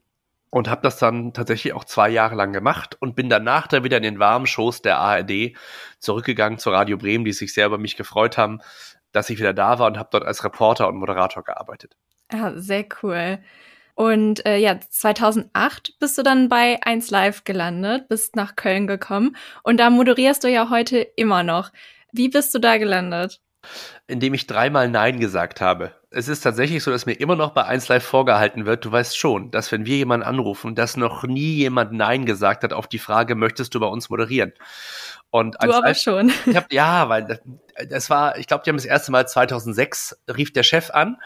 und 0.50 0.70
habe 0.70 0.82
das 0.82 0.98
dann 0.98 1.32
tatsächlich 1.32 1.72
auch 1.72 1.84
zwei 1.84 2.08
Jahre 2.08 2.36
lang 2.36 2.52
gemacht 2.52 2.96
und 3.00 3.16
bin 3.16 3.28
danach 3.28 3.66
da 3.66 3.82
wieder 3.82 3.96
in 3.96 4.04
den 4.04 4.18
warmen 4.20 4.46
Shows 4.46 4.82
der 4.82 4.98
ARD 4.98 5.56
zurückgegangen 5.98 6.60
zu 6.60 6.70
Radio 6.70 6.96
Bremen, 6.96 7.24
die 7.24 7.32
sich 7.32 7.52
sehr 7.52 7.66
über 7.66 7.78
mich 7.78 7.96
gefreut 7.96 8.38
haben, 8.38 8.60
dass 9.10 9.30
ich 9.30 9.38
wieder 9.40 9.52
da 9.52 9.80
war 9.80 9.88
und 9.88 9.98
habe 9.98 10.10
dort 10.12 10.24
als 10.24 10.44
Reporter 10.44 10.86
und 10.86 10.96
Moderator 10.96 11.42
gearbeitet. 11.42 11.96
Ja, 12.32 12.52
sehr 12.56 12.86
cool. 13.02 13.40
Und 13.96 14.46
äh, 14.46 14.58
ja, 14.58 14.78
2008 14.80 15.98
bist 15.98 16.18
du 16.18 16.22
dann 16.22 16.48
bei 16.48 16.80
1 16.82 17.10
Live 17.10 17.42
gelandet, 17.42 18.08
bist 18.08 18.36
nach 18.36 18.54
Köln 18.54 18.86
gekommen 18.86 19.36
und 19.64 19.78
da 19.78 19.90
moderierst 19.90 20.44
du 20.44 20.48
ja 20.48 20.70
heute 20.70 20.98
immer 20.98 21.42
noch. 21.42 21.72
Wie 22.12 22.28
bist 22.28 22.54
du 22.54 22.60
da 22.60 22.76
gelandet? 22.78 23.40
Indem 24.06 24.34
ich 24.34 24.46
dreimal 24.46 24.88
Nein 24.88 25.20
gesagt 25.20 25.60
habe. 25.60 25.92
Es 26.10 26.28
ist 26.28 26.40
tatsächlich 26.40 26.82
so, 26.82 26.90
dass 26.90 27.06
mir 27.06 27.14
immer 27.14 27.36
noch 27.36 27.52
bei 27.52 27.64
1 27.64 27.88
Live 27.88 28.04
vorgehalten 28.04 28.66
wird, 28.66 28.84
du 28.84 28.92
weißt 28.92 29.16
schon, 29.16 29.50
dass 29.50 29.72
wenn 29.72 29.86
wir 29.86 29.96
jemanden 29.96 30.26
anrufen, 30.26 30.74
dass 30.74 30.96
noch 30.96 31.24
nie 31.24 31.54
jemand 31.54 31.92
Nein 31.92 32.26
gesagt 32.26 32.62
hat 32.64 32.72
auf 32.72 32.86
die 32.86 32.98
Frage, 32.98 33.34
möchtest 33.34 33.74
du 33.74 33.80
bei 33.80 33.86
uns 33.86 34.10
moderieren? 34.10 34.52
Und 35.30 35.56
du 35.56 35.68
aber 35.68 35.80
Live, 35.88 35.98
schon. 35.98 36.32
Ich 36.46 36.56
hab, 36.56 36.72
ja, 36.72 37.08
weil 37.08 37.24
das, 37.26 37.40
das 37.88 38.10
war, 38.10 38.38
ich 38.38 38.46
glaube, 38.46 38.62
die 38.64 38.70
haben 38.70 38.76
das 38.76 38.84
erste 38.84 39.10
Mal 39.10 39.26
2006, 39.26 40.16
rief 40.28 40.52
der 40.52 40.62
Chef 40.62 40.90
an 40.90 41.16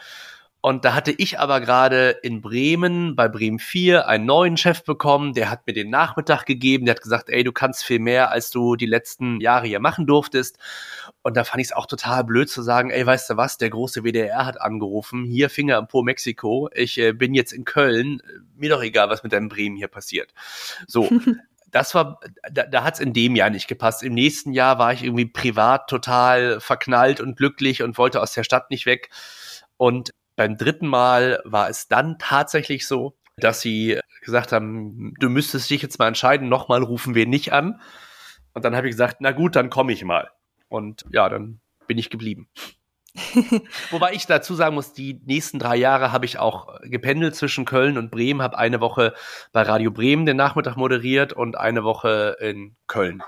und 0.61 0.83
da 0.83 0.93
hatte 0.93 1.11
ich 1.11 1.39
aber 1.39 1.61
gerade 1.61 2.09
in 2.21 2.41
Bremen, 2.41 3.15
bei 3.15 3.29
Bremen 3.29 3.59
4, 3.59 4.07
einen 4.09 4.25
neuen 4.25 4.57
Chef 4.57 4.83
bekommen, 4.83 5.33
der 5.33 5.49
hat 5.49 5.65
mir 5.65 5.73
den 5.73 5.89
Nachmittag 5.89 6.45
gegeben, 6.45 6.85
der 6.85 6.95
hat 6.95 7.01
gesagt, 7.01 7.29
ey, 7.29 7.45
du 7.45 7.53
kannst 7.53 7.85
viel 7.85 7.99
mehr, 7.99 8.31
als 8.31 8.51
du 8.51 8.75
die 8.75 8.85
letzten 8.85 9.39
Jahre 9.39 9.67
hier 9.67 9.79
machen 9.79 10.05
durftest. 10.05 10.57
Und 11.29 11.37
da 11.37 11.43
fand 11.43 11.61
ich 11.61 11.67
es 11.67 11.73
auch 11.73 11.85
total 11.85 12.23
blöd 12.23 12.49
zu 12.49 12.63
sagen, 12.63 12.89
ey, 12.89 13.05
weißt 13.05 13.29
du 13.29 13.37
was, 13.37 13.59
der 13.59 13.69
große 13.69 14.01
WDR 14.01 14.47
hat 14.47 14.59
angerufen, 14.59 15.25
hier 15.25 15.51
Finger 15.51 15.77
im 15.77 15.85
Po 15.85 16.01
Mexiko, 16.01 16.71
ich 16.73 16.97
äh, 16.97 17.11
bin 17.11 17.35
jetzt 17.35 17.51
in 17.53 17.65
Köln, 17.65 18.19
mir 18.55 18.71
doch 18.71 18.81
egal, 18.81 19.11
was 19.11 19.21
mit 19.21 19.31
deinem 19.31 19.47
Bremen 19.47 19.75
hier 19.75 19.89
passiert. 19.89 20.33
So. 20.87 21.07
das 21.71 21.93
war, 21.93 22.19
da, 22.51 22.63
da 22.63 22.83
hat 22.83 22.95
es 22.95 22.99
in 22.99 23.13
dem 23.13 23.35
Jahr 23.35 23.51
nicht 23.51 23.67
gepasst. 23.67 24.01
Im 24.01 24.15
nächsten 24.15 24.53
Jahr 24.53 24.79
war 24.79 24.91
ich 24.91 25.03
irgendwie 25.03 25.27
privat 25.27 25.87
total 25.87 26.59
verknallt 26.59 27.21
und 27.21 27.37
glücklich 27.37 27.83
und 27.83 27.99
wollte 27.99 28.23
aus 28.23 28.33
der 28.33 28.43
Stadt 28.43 28.71
nicht 28.71 28.87
weg. 28.87 29.11
Und 29.77 30.09
beim 30.35 30.57
dritten 30.57 30.87
Mal 30.87 31.43
war 31.45 31.69
es 31.69 31.87
dann 31.87 32.17
tatsächlich 32.17 32.87
so, 32.87 33.19
dass 33.37 33.61
sie 33.61 33.99
gesagt 34.23 34.51
haben, 34.51 35.13
du 35.19 35.29
müsstest 35.29 35.69
dich 35.69 35.83
jetzt 35.83 35.99
mal 35.99 36.07
entscheiden, 36.07 36.49
nochmal 36.49 36.81
rufen 36.81 37.13
wir 37.13 37.27
nicht 37.27 37.53
an. 37.53 37.79
Und 38.55 38.65
dann 38.65 38.75
habe 38.75 38.87
ich 38.87 38.93
gesagt, 38.93 39.17
na 39.19 39.31
gut, 39.31 39.55
dann 39.55 39.69
komme 39.69 39.93
ich 39.93 40.03
mal. 40.03 40.31
Und 40.69 41.05
ja, 41.11 41.27
dann 41.27 41.59
bin 41.87 41.97
ich 41.97 42.09
geblieben. 42.09 42.47
Wobei 43.89 44.13
ich 44.13 44.27
dazu 44.27 44.53
sagen 44.53 44.75
muss, 44.75 44.93
die 44.93 45.19
nächsten 45.25 45.59
drei 45.59 45.75
Jahre 45.75 46.11
habe 46.11 46.25
ich 46.25 46.37
auch 46.37 46.79
gependelt 46.83 47.35
zwischen 47.35 47.65
Köln 47.65 47.97
und 47.97 48.11
Bremen, 48.11 48.41
habe 48.41 48.57
eine 48.57 48.79
Woche 48.79 49.13
bei 49.51 49.63
Radio 49.63 49.91
Bremen 49.91 50.25
den 50.25 50.37
Nachmittag 50.37 50.77
moderiert 50.77 51.33
und 51.33 51.57
eine 51.57 51.83
Woche 51.83 52.37
in 52.39 52.75
Köln. 52.87 53.23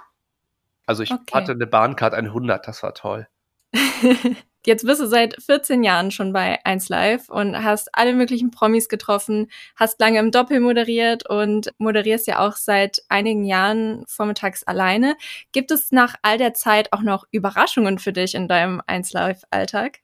Also 0.85 1.03
ich 1.03 1.11
okay. 1.11 1.33
hatte 1.33 1.51
eine 1.53 1.67
Bahncard 1.67 2.13
100, 2.13 2.67
das 2.67 2.83
war 2.83 2.93
toll. 2.93 3.27
Jetzt 4.63 4.85
bist 4.85 5.01
du 5.01 5.07
seit 5.07 5.41
14 5.41 5.83
Jahren 5.83 6.11
schon 6.11 6.33
bei 6.33 6.63
1 6.65 6.89
Live 6.89 7.29
und 7.29 7.63
hast 7.63 7.89
alle 7.93 8.13
möglichen 8.13 8.51
Promis 8.51 8.89
getroffen, 8.89 9.49
hast 9.75 9.99
lange 9.99 10.19
im 10.19 10.29
Doppel 10.29 10.59
moderiert 10.59 11.27
und 11.27 11.73
moderierst 11.79 12.27
ja 12.27 12.39
auch 12.45 12.55
seit 12.55 13.01
einigen 13.09 13.43
Jahren 13.43 14.03
vormittags 14.07 14.63
alleine. 14.63 15.17
Gibt 15.51 15.71
es 15.71 15.91
nach 15.91 16.15
all 16.21 16.37
der 16.37 16.53
Zeit 16.53 16.93
auch 16.93 17.01
noch 17.01 17.25
Überraschungen 17.31 17.97
für 17.97 18.13
dich 18.13 18.35
in 18.35 18.47
deinem 18.47 18.83
1 18.85 19.13
Live 19.13 19.41
Alltag? 19.49 20.01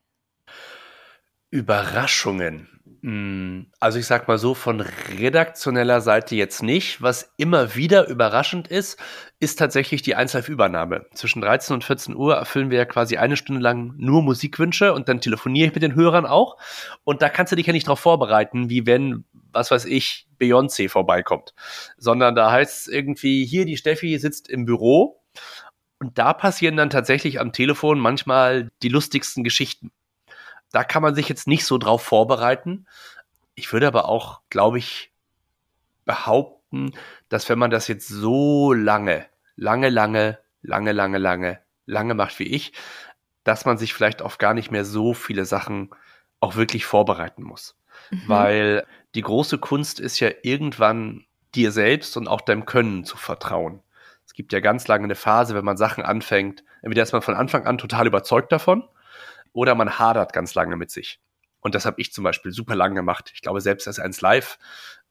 Überraschungen. 1.52 2.77
Hm, 3.02 3.68
also 3.80 4.00
ich 4.00 4.08
sag 4.08 4.28
mal 4.28 4.38
so, 4.38 4.54
von 4.54 4.82
redaktioneller 4.82 6.02
Seite 6.02 6.36
jetzt 6.36 6.64
nicht. 6.64 7.02
Was 7.02 7.34
immer 7.38 7.76
wieder 7.76 8.08
überraschend 8.08 8.68
ist, 8.68 9.00
ist 9.40 9.60
tatsächlich 9.60 10.02
die 10.02 10.16
1Live-Übernahme. 10.16 11.06
Zwischen 11.14 11.42
13 11.42 11.76
und 11.76 11.84
14 11.84 12.16
Uhr 12.16 12.36
erfüllen 12.36 12.72
wir 12.72 12.78
ja 12.78 12.86
quasi 12.86 13.18
eine 13.18 13.38
Stunde 13.38 13.62
lang 13.62 13.94
nur 13.98 14.24
Musikwünsche 14.24 14.94
und 14.94 15.10
dann 15.10 15.22
telefoniere 15.22 15.68
ich 15.68 15.74
mit 15.74 15.84
den 15.84 15.96
Hörern 15.96 16.26
auch. 16.26 16.58
Und 17.04 17.22
da 17.22 17.30
kannst 17.30 17.52
du 17.52 17.56
dich 17.56 17.68
ja 17.68 17.74
nicht 17.74 17.88
darauf 17.88 18.00
vorbereiten, 18.00 18.70
wie 18.70 18.86
wenn, 18.86 19.26
was 19.52 19.70
weiß 19.70 19.86
ich, 19.86 20.28
Beyoncé 20.40 20.90
vorbeikommt. 20.90 21.54
Sondern 21.98 22.36
da 22.36 22.52
heißt 22.52 22.82
es 22.82 22.94
irgendwie, 22.94 23.46
hier 23.46 23.66
die 23.66 23.78
Steffi 23.78 24.18
sitzt 24.18 24.50
im 24.50 24.66
Büro 24.66 25.22
und 26.00 26.18
da 26.18 26.34
passieren 26.34 26.78
dann 26.78 26.90
tatsächlich 26.90 27.40
am 27.40 27.52
Telefon 27.52 28.00
manchmal 28.00 28.70
die 28.84 28.90
lustigsten 28.90 29.44
Geschichten. 29.44 29.92
Da 30.72 30.84
kann 30.84 31.02
man 31.02 31.16
sich 31.16 31.30
jetzt 31.30 31.48
nicht 31.48 31.66
so 31.66 31.78
drauf 31.78 32.02
vorbereiten. 32.02 32.86
Ich 33.56 33.72
würde 33.72 33.88
aber 33.88 34.10
auch, 34.10 34.42
glaube 34.50 34.78
ich, 34.78 35.12
behaupten, 36.06 36.94
dass 37.30 37.50
wenn 37.50 37.60
man 37.60 37.72
das 37.72 37.88
jetzt 37.88 38.08
so 38.08 38.74
lange, 38.74 39.26
lange, 39.56 39.90
lange, 39.90 40.40
lange, 40.62 40.92
lange, 40.92 41.18
lange, 41.18 41.60
lange 41.86 42.14
macht 42.14 42.40
wie 42.40 42.48
ich, 42.48 42.74
dass 43.44 43.66
man 43.66 43.78
sich 43.78 43.94
vielleicht 43.94 44.22
auf 44.22 44.38
gar 44.38 44.54
nicht 44.54 44.72
mehr 44.72 44.86
so 44.86 45.14
viele 45.14 45.46
Sachen 45.46 45.90
auch 46.40 46.56
wirklich 46.56 46.86
vorbereiten 46.86 47.44
muss. 47.44 47.76
Mhm. 48.12 48.24
Weil 48.28 48.88
die 49.16 49.22
große 49.22 49.58
Kunst 49.58 50.00
ist 50.00 50.20
ja 50.20 50.30
irgendwann 50.44 51.26
dir 51.56 51.72
selbst 51.72 52.18
und 52.18 52.28
auch 52.28 52.42
deinem 52.42 52.66
Können 52.66 53.06
zu 53.06 53.18
vertrauen. 53.18 53.82
Es 54.26 54.34
gibt 54.34 54.54
ja 54.54 54.60
ganz 54.60 54.88
lange 54.88 55.06
eine 55.06 55.16
Phase, 55.16 55.56
wenn 55.56 55.66
man 55.66 55.78
Sachen 55.78 56.04
anfängt, 56.04 56.64
entweder 56.82 57.04
ist 57.04 57.14
man 57.14 57.22
von 57.22 57.36
Anfang 57.36 57.66
an 57.66 57.78
total 57.78 58.08
überzeugt 58.08 58.52
davon 58.52 58.84
oder 59.58 59.74
man 59.74 59.98
hadert 59.98 60.34
ganz 60.34 60.54
lange 60.54 60.76
mit 60.76 60.92
sich. 60.92 61.20
Und 61.62 61.74
das 61.74 61.88
habe 61.88 62.00
ich 62.00 62.14
zum 62.14 62.24
Beispiel 62.24 62.52
super 62.52 62.76
lang 62.76 62.94
gemacht. 62.94 63.32
Ich 63.34 63.42
glaube, 63.42 63.60
selbst 63.60 63.88
als 63.88 63.98
eins 63.98 64.22
live 64.22 64.60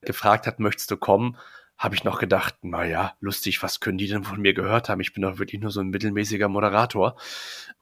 gefragt 0.02 0.46
hat, 0.46 0.60
möchtest 0.60 0.88
du 0.92 0.96
kommen, 0.96 1.36
habe 1.76 1.96
ich 1.96 2.04
noch 2.04 2.20
gedacht, 2.20 2.54
na 2.62 2.84
ja, 2.84 3.14
lustig, 3.18 3.60
was 3.64 3.80
können 3.80 3.98
die 3.98 4.06
denn 4.06 4.22
von 4.22 4.40
mir 4.40 4.54
gehört 4.54 4.88
haben? 4.88 5.00
Ich 5.00 5.12
bin 5.12 5.22
doch 5.22 5.38
wirklich 5.38 5.60
nur 5.60 5.72
so 5.72 5.80
ein 5.80 5.88
mittelmäßiger 5.88 6.48
Moderator. 6.48 7.16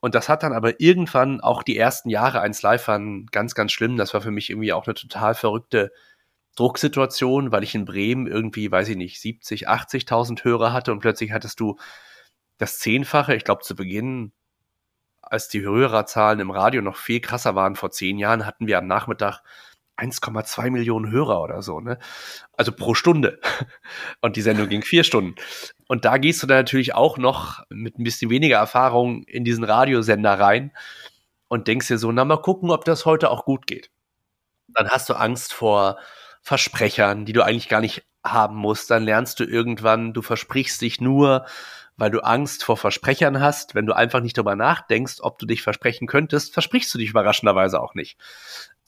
Und 0.01 0.15
das 0.15 0.31
hat 0.31 0.43
dann 0.43 0.55
aber 0.55 0.81
irgendwann 0.81 1.43
auch 1.43 1.63
die 1.63 1.77
ersten 1.77 2.09
Jahre 2.09 2.41
eins 2.41 2.63
live 2.63 2.89
waren 2.89 3.27
ganz, 3.27 3.55
ganz 3.55 3.71
schlimm. 3.71 3.99
Das 3.99 4.15
war 4.15 4.23
für 4.23 4.31
mich 4.31 4.49
irgendwie 4.49 4.73
auch 4.73 4.87
eine 4.87 4.95
total 4.95 5.35
verrückte 5.35 5.93
Drucksituation, 6.57 7.53
weil 7.53 7.63
ich 7.63 7.75
in 7.75 7.85
Bremen 7.85 8.27
irgendwie, 8.27 8.71
weiß 8.71 8.89
ich 8.89 8.97
nicht, 8.97 9.21
70, 9.21 9.69
80.000 9.69 10.45
Hörer 10.45 10.73
hatte 10.73 10.93
und 10.93 11.01
plötzlich 11.01 11.31
hattest 11.31 11.61
du 11.61 11.77
das 12.57 12.79
Zehnfache. 12.79 13.35
Ich 13.37 13.45
glaube, 13.45 13.65
zu 13.65 13.77
Beginn 13.77 14.33
als 15.31 15.49
die 15.49 15.63
Hörerzahlen 15.63 16.41
im 16.41 16.51
Radio 16.51 16.83
noch 16.83 16.97
viel 16.97 17.21
krasser 17.21 17.55
waren 17.55 17.77
vor 17.77 17.91
zehn 17.91 18.19
Jahren, 18.19 18.47
hatten 18.47 18.67
wir 18.67 18.79
am 18.79 18.87
Nachmittag 18.87 19.43
1,2 19.97 20.71
Millionen 20.71 21.11
Hörer 21.11 21.41
oder 21.41 21.63
so, 21.63 21.81
ne? 21.81 21.99
Also 22.53 22.73
pro 22.73 22.95
Stunde. 22.95 23.41
Und 24.21 24.37
die 24.37 24.43
Sendung 24.43 24.69
ging 24.69 24.83
vier 24.83 25.05
Stunden. 25.05 25.37
Und 25.87 26.05
da 26.05 26.19
gehst 26.19 26.43
du 26.43 26.47
dann 26.47 26.59
natürlich 26.59 26.95
auch 26.95 27.19
noch 27.19 27.63
mit 27.71 27.99
ein 27.99 28.05
bisschen 28.05 28.31
weniger 28.31 28.57
Erfahrung 28.57 29.23
in 29.25 29.45
diesen 29.45 29.65
Radiosender 29.65 30.39
rein 30.39 30.73
und 31.49 31.69
denkst 31.69 31.89
dir 31.89 31.99
so, 31.99 32.11
na 32.11 32.25
mal 32.25 32.39
gucken, 32.39 32.71
ob 32.71 32.85
das 32.85 33.05
heute 33.05 33.31
auch 33.31 33.45
gut 33.45 33.67
geht. 33.67 33.91
Dann 34.69 34.89
hast 34.89 35.09
du 35.09 35.15
Angst 35.15 35.53
vor 35.53 35.99
Versprechern, 36.45 37.25
die 37.25 37.33
du 37.33 37.43
eigentlich 37.43 37.71
gar 37.71 37.81
nicht 37.81 38.05
haben 38.23 38.57
musst. 38.57 38.91
Dann 38.91 39.05
lernst 39.05 39.41
du 39.41 39.45
irgendwann, 39.45 40.13
du 40.13 40.21
versprichst 40.21 40.81
dich 40.83 41.01
nur, 41.01 41.47
weil 41.97 42.11
du 42.11 42.21
Angst 42.21 42.65
vor 42.65 42.77
Versprechern 42.77 43.41
hast. 43.41 43.75
Wenn 43.75 43.87
du 43.87 43.97
einfach 43.97 44.21
nicht 44.21 44.37
darüber 44.37 44.55
nachdenkst, 44.55 45.21
ob 45.21 45.39
du 45.39 45.47
dich 45.47 45.63
versprechen 45.63 46.07
könntest, 46.07 46.53
versprichst 46.53 46.93
du 46.93 46.99
dich 46.99 47.11
überraschenderweise 47.11 47.81
auch 47.81 47.95
nicht. 47.95 48.19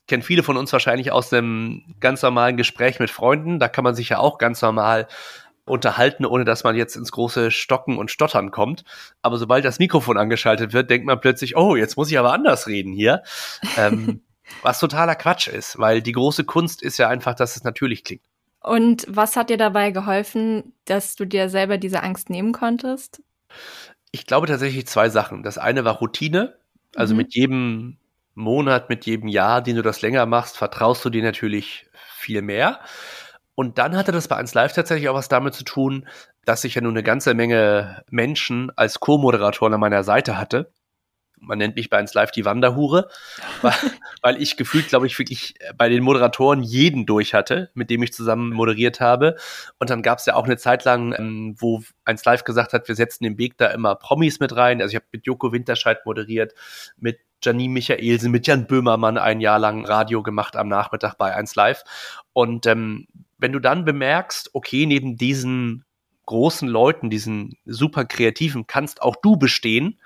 Kennen 0.06 0.22
viele 0.22 0.42
von 0.42 0.58
uns 0.58 0.72
wahrscheinlich 0.72 1.12
aus 1.12 1.32
einem 1.32 1.94
ganz 1.98 2.20
normalen 2.20 2.58
Gespräch 2.58 3.00
mit 3.00 3.10
Freunden. 3.10 3.58
Da 3.58 3.68
kann 3.68 3.84
man 3.84 3.94
sich 3.94 4.10
ja 4.10 4.18
auch 4.18 4.36
ganz 4.36 4.60
normal 4.60 5.08
unterhalten, 5.64 6.26
ohne 6.26 6.44
dass 6.44 6.62
man 6.62 6.76
jetzt 6.76 6.94
ins 6.94 7.10
große 7.10 7.50
Stocken 7.50 7.96
und 7.96 8.10
Stottern 8.10 8.50
kommt. 8.50 8.84
Aber 9.22 9.38
sobald 9.38 9.64
das 9.64 9.78
Mikrofon 9.78 10.18
angeschaltet 10.18 10.74
wird, 10.74 10.90
denkt 10.90 11.06
man 11.06 11.20
plötzlich, 11.20 11.56
oh, 11.56 11.74
jetzt 11.74 11.96
muss 11.96 12.10
ich 12.10 12.18
aber 12.18 12.34
anders 12.34 12.66
reden 12.66 12.92
hier. 12.92 13.22
ähm, 13.78 14.22
was 14.62 14.80
totaler 14.80 15.14
Quatsch 15.14 15.48
ist, 15.48 15.78
weil 15.78 16.02
die 16.02 16.12
große 16.12 16.44
Kunst 16.44 16.82
ist 16.82 16.98
ja 16.98 17.08
einfach, 17.08 17.34
dass 17.34 17.56
es 17.56 17.64
natürlich 17.64 18.04
klingt. 18.04 18.24
Und 18.60 19.06
was 19.08 19.36
hat 19.36 19.50
dir 19.50 19.58
dabei 19.58 19.90
geholfen, 19.90 20.72
dass 20.86 21.14
du 21.14 21.24
dir 21.24 21.48
selber 21.48 21.78
diese 21.78 22.02
Angst 22.02 22.30
nehmen 22.30 22.52
konntest? 22.52 23.22
Ich 24.10 24.26
glaube 24.26 24.46
tatsächlich 24.46 24.86
zwei 24.86 25.08
Sachen. 25.08 25.42
Das 25.42 25.58
eine 25.58 25.84
war 25.84 25.98
Routine. 25.98 26.56
Also 26.94 27.14
mhm. 27.14 27.18
mit 27.18 27.34
jedem 27.34 27.98
Monat, 28.34 28.88
mit 28.88 29.06
jedem 29.06 29.28
Jahr, 29.28 29.62
den 29.62 29.76
du 29.76 29.82
das 29.82 30.02
länger 30.02 30.26
machst, 30.26 30.56
vertraust 30.56 31.04
du 31.04 31.10
dir 31.10 31.22
natürlich 31.22 31.88
viel 31.94 32.42
mehr. 32.42 32.80
Und 33.54 33.78
dann 33.78 33.96
hatte 33.96 34.12
das 34.12 34.28
bei 34.28 34.36
1 34.36 34.52
Live 34.54 34.74
tatsächlich 34.74 35.08
auch 35.08 35.14
was 35.14 35.28
damit 35.28 35.54
zu 35.54 35.64
tun, 35.64 36.08
dass 36.44 36.64
ich 36.64 36.74
ja 36.74 36.80
nun 36.80 36.92
eine 36.92 37.02
ganze 37.02 37.34
Menge 37.34 38.04
Menschen 38.10 38.70
als 38.76 39.00
Co-Moderatoren 39.00 39.74
an 39.74 39.80
meiner 39.80 40.04
Seite 40.04 40.38
hatte 40.38 40.70
man 41.38 41.58
nennt 41.58 41.76
mich 41.76 41.90
bei 41.90 41.98
1 41.98 42.14
Live 42.14 42.30
die 42.30 42.44
Wanderhure, 42.44 43.08
weil, 43.62 43.72
weil 44.22 44.42
ich 44.42 44.56
gefühlt, 44.56 44.88
glaube 44.88 45.06
ich, 45.06 45.18
wirklich 45.18 45.54
bei 45.76 45.88
den 45.88 46.02
Moderatoren 46.02 46.62
jeden 46.62 47.06
durch 47.06 47.34
hatte, 47.34 47.70
mit 47.74 47.90
dem 47.90 48.02
ich 48.02 48.12
zusammen 48.12 48.52
moderiert 48.52 49.00
habe. 49.00 49.36
Und 49.78 49.90
dann 49.90 50.02
gab 50.02 50.18
es 50.18 50.26
ja 50.26 50.34
auch 50.34 50.44
eine 50.44 50.56
Zeit 50.56 50.84
lang, 50.84 51.14
ähm, 51.18 51.54
wo 51.58 51.82
1 52.04 52.24
Live 52.24 52.44
gesagt 52.44 52.72
hat, 52.72 52.88
wir 52.88 52.94
setzen 52.94 53.24
den 53.24 53.38
Weg 53.38 53.58
da 53.58 53.66
immer 53.68 53.94
Promis 53.94 54.40
mit 54.40 54.54
rein. 54.56 54.80
Also 54.80 54.92
ich 54.92 54.96
habe 54.96 55.06
mit 55.12 55.26
Joko 55.26 55.52
Winterscheid 55.52 56.04
moderiert, 56.04 56.54
mit 56.96 57.18
Janine 57.42 57.72
Michaelsen, 57.72 58.30
mit 58.30 58.46
Jan 58.46 58.66
Böhmermann 58.66 59.18
ein 59.18 59.40
Jahr 59.40 59.58
lang 59.58 59.84
Radio 59.84 60.22
gemacht 60.22 60.56
am 60.56 60.68
Nachmittag 60.68 61.16
bei 61.18 61.34
1 61.34 61.54
Live. 61.54 61.84
Und 62.32 62.66
ähm, 62.66 63.06
wenn 63.38 63.52
du 63.52 63.60
dann 63.60 63.84
bemerkst, 63.84 64.50
okay, 64.54 64.86
neben 64.86 65.16
diesen 65.16 65.84
großen 66.24 66.68
Leuten, 66.68 67.10
diesen 67.10 67.56
super 67.64 68.04
kreativen, 68.04 68.66
kannst 68.66 69.00
auch 69.02 69.16
du 69.16 69.36
bestehen, 69.36 70.00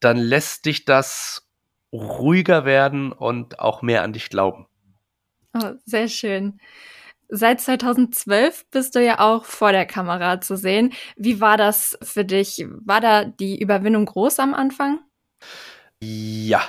dann 0.00 0.16
lässt 0.16 0.66
dich 0.66 0.84
das 0.84 1.48
ruhiger 1.92 2.64
werden 2.64 3.12
und 3.12 3.58
auch 3.58 3.82
mehr 3.82 4.02
an 4.02 4.12
dich 4.12 4.30
glauben. 4.30 4.66
Oh, 5.54 5.72
sehr 5.84 6.08
schön. 6.08 6.58
Seit 7.28 7.60
2012 7.60 8.66
bist 8.70 8.96
du 8.96 9.04
ja 9.04 9.20
auch 9.20 9.44
vor 9.44 9.72
der 9.72 9.86
Kamera 9.86 10.40
zu 10.40 10.56
sehen. 10.56 10.92
Wie 11.16 11.40
war 11.40 11.56
das 11.56 11.96
für 12.02 12.24
dich? 12.24 12.64
War 12.84 13.00
da 13.00 13.24
die 13.24 13.60
Überwindung 13.60 14.06
groß 14.06 14.40
am 14.40 14.52
Anfang? 14.52 14.98
Ja, 16.00 16.62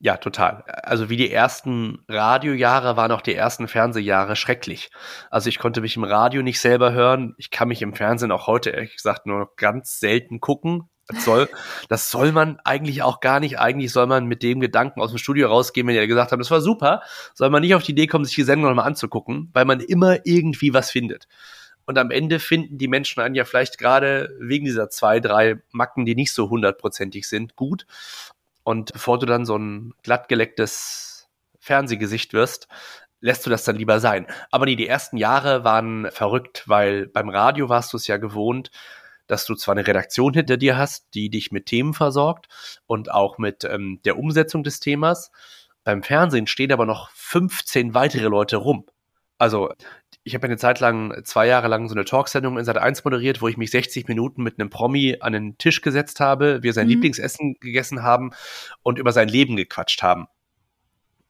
ja, 0.00 0.16
total. 0.16 0.64
Also 0.82 1.10
wie 1.10 1.16
die 1.16 1.30
ersten 1.30 2.02
Radiojahre 2.08 2.96
waren 2.96 3.12
auch 3.12 3.20
die 3.20 3.34
ersten 3.34 3.68
Fernsehjahre 3.68 4.34
schrecklich. 4.34 4.90
Also 5.30 5.48
ich 5.48 5.58
konnte 5.58 5.82
mich 5.82 5.96
im 5.96 6.04
Radio 6.04 6.42
nicht 6.42 6.58
selber 6.58 6.92
hören. 6.92 7.34
Ich 7.36 7.50
kann 7.50 7.68
mich 7.68 7.82
im 7.82 7.94
Fernsehen 7.94 8.32
auch 8.32 8.46
heute 8.46 8.70
ehrlich 8.70 8.96
gesagt 8.96 9.26
nur 9.26 9.54
ganz 9.56 10.00
selten 10.00 10.40
gucken. 10.40 10.88
Das 11.10 11.24
soll, 11.24 11.48
das 11.88 12.10
soll 12.10 12.32
man 12.32 12.58
eigentlich 12.64 13.02
auch 13.02 13.20
gar 13.20 13.40
nicht. 13.40 13.58
Eigentlich 13.58 13.92
soll 13.92 14.06
man 14.06 14.26
mit 14.26 14.42
dem 14.42 14.60
Gedanken 14.60 15.00
aus 15.00 15.10
dem 15.10 15.18
Studio 15.18 15.48
rausgehen, 15.48 15.86
wenn 15.86 15.98
die 15.98 16.06
gesagt 16.06 16.32
haben, 16.32 16.38
das 16.38 16.50
war 16.50 16.60
super, 16.60 17.02
soll 17.34 17.50
man 17.50 17.62
nicht 17.62 17.74
auf 17.74 17.82
die 17.82 17.92
Idee 17.92 18.06
kommen, 18.06 18.24
sich 18.24 18.34
die 18.34 18.42
Sendung 18.42 18.68
nochmal 18.68 18.86
anzugucken, 18.86 19.50
weil 19.52 19.64
man 19.64 19.80
immer 19.80 20.24
irgendwie 20.24 20.72
was 20.74 20.90
findet. 20.90 21.26
Und 21.86 21.98
am 21.98 22.10
Ende 22.10 22.38
finden 22.38 22.78
die 22.78 22.88
Menschen 22.88 23.20
einen 23.20 23.34
ja 23.34 23.44
vielleicht 23.44 23.78
gerade 23.78 24.36
wegen 24.38 24.64
dieser 24.64 24.90
zwei, 24.90 25.18
drei 25.18 25.60
Macken, 25.72 26.04
die 26.04 26.14
nicht 26.14 26.32
so 26.32 26.48
hundertprozentig 26.48 27.28
sind, 27.28 27.56
gut. 27.56 27.86
Und 28.62 28.92
bevor 28.92 29.18
du 29.18 29.26
dann 29.26 29.44
so 29.44 29.56
ein 29.56 29.94
glattgelecktes 30.02 31.28
Fernsehgesicht 31.58 32.32
wirst, 32.32 32.68
lässt 33.20 33.44
du 33.44 33.50
das 33.50 33.64
dann 33.64 33.76
lieber 33.76 34.00
sein. 34.00 34.26
Aber 34.50 34.66
nee, 34.66 34.76
die 34.76 34.86
ersten 34.86 35.16
Jahre 35.16 35.64
waren 35.64 36.10
verrückt, 36.10 36.64
weil 36.66 37.06
beim 37.06 37.28
Radio 37.28 37.68
warst 37.68 37.92
du 37.92 37.96
es 37.96 38.06
ja 38.06 38.16
gewohnt, 38.16 38.70
dass 39.30 39.46
du 39.46 39.54
zwar 39.54 39.76
eine 39.76 39.86
Redaktion 39.86 40.34
hinter 40.34 40.56
dir 40.56 40.76
hast, 40.76 41.14
die 41.14 41.30
dich 41.30 41.52
mit 41.52 41.66
Themen 41.66 41.94
versorgt 41.94 42.48
und 42.86 43.10
auch 43.10 43.38
mit 43.38 43.64
ähm, 43.64 44.00
der 44.04 44.18
Umsetzung 44.18 44.64
des 44.64 44.80
Themas. 44.80 45.30
Beim 45.84 46.02
Fernsehen 46.02 46.46
stehen 46.46 46.72
aber 46.72 46.84
noch 46.84 47.10
15 47.10 47.94
weitere 47.94 48.28
Leute 48.28 48.56
rum. 48.56 48.86
Also 49.38 49.72
ich 50.22 50.34
habe 50.34 50.46
eine 50.46 50.58
Zeit 50.58 50.80
lang, 50.80 51.24
zwei 51.24 51.46
Jahre 51.46 51.68
lang 51.68 51.88
so 51.88 51.94
eine 51.94 52.04
Talksendung 52.04 52.58
in 52.58 52.64
Sat 52.64 52.76
1 52.76 53.04
moderiert, 53.04 53.40
wo 53.40 53.48
ich 53.48 53.56
mich 53.56 53.70
60 53.70 54.06
Minuten 54.08 54.42
mit 54.42 54.58
einem 54.58 54.68
Promi 54.68 55.16
an 55.20 55.32
den 55.32 55.56
Tisch 55.56 55.80
gesetzt 55.80 56.20
habe, 56.20 56.62
wir 56.62 56.72
sein 56.72 56.86
mhm. 56.86 56.94
Lieblingsessen 56.94 57.54
gegessen 57.60 58.02
haben 58.02 58.32
und 58.82 58.98
über 58.98 59.12
sein 59.12 59.28
Leben 59.28 59.56
gequatscht 59.56 60.02
haben. 60.02 60.26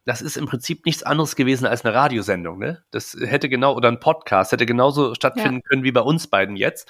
Das 0.06 0.22
ist 0.22 0.36
im 0.36 0.46
Prinzip 0.46 0.86
nichts 0.86 1.02
anderes 1.02 1.36
gewesen 1.36 1.66
als 1.66 1.84
eine 1.84 1.94
Radiosendung, 1.94 2.58
ne? 2.58 2.82
Das 2.90 3.16
hätte 3.20 3.48
genau, 3.48 3.74
oder 3.76 3.88
ein 3.88 4.00
Podcast, 4.00 4.52
hätte 4.52 4.64
genauso 4.64 5.14
stattfinden 5.14 5.56
ja. 5.56 5.68
können 5.68 5.84
wie 5.84 5.92
bei 5.92 6.00
uns 6.00 6.26
beiden 6.26 6.56
jetzt. 6.56 6.88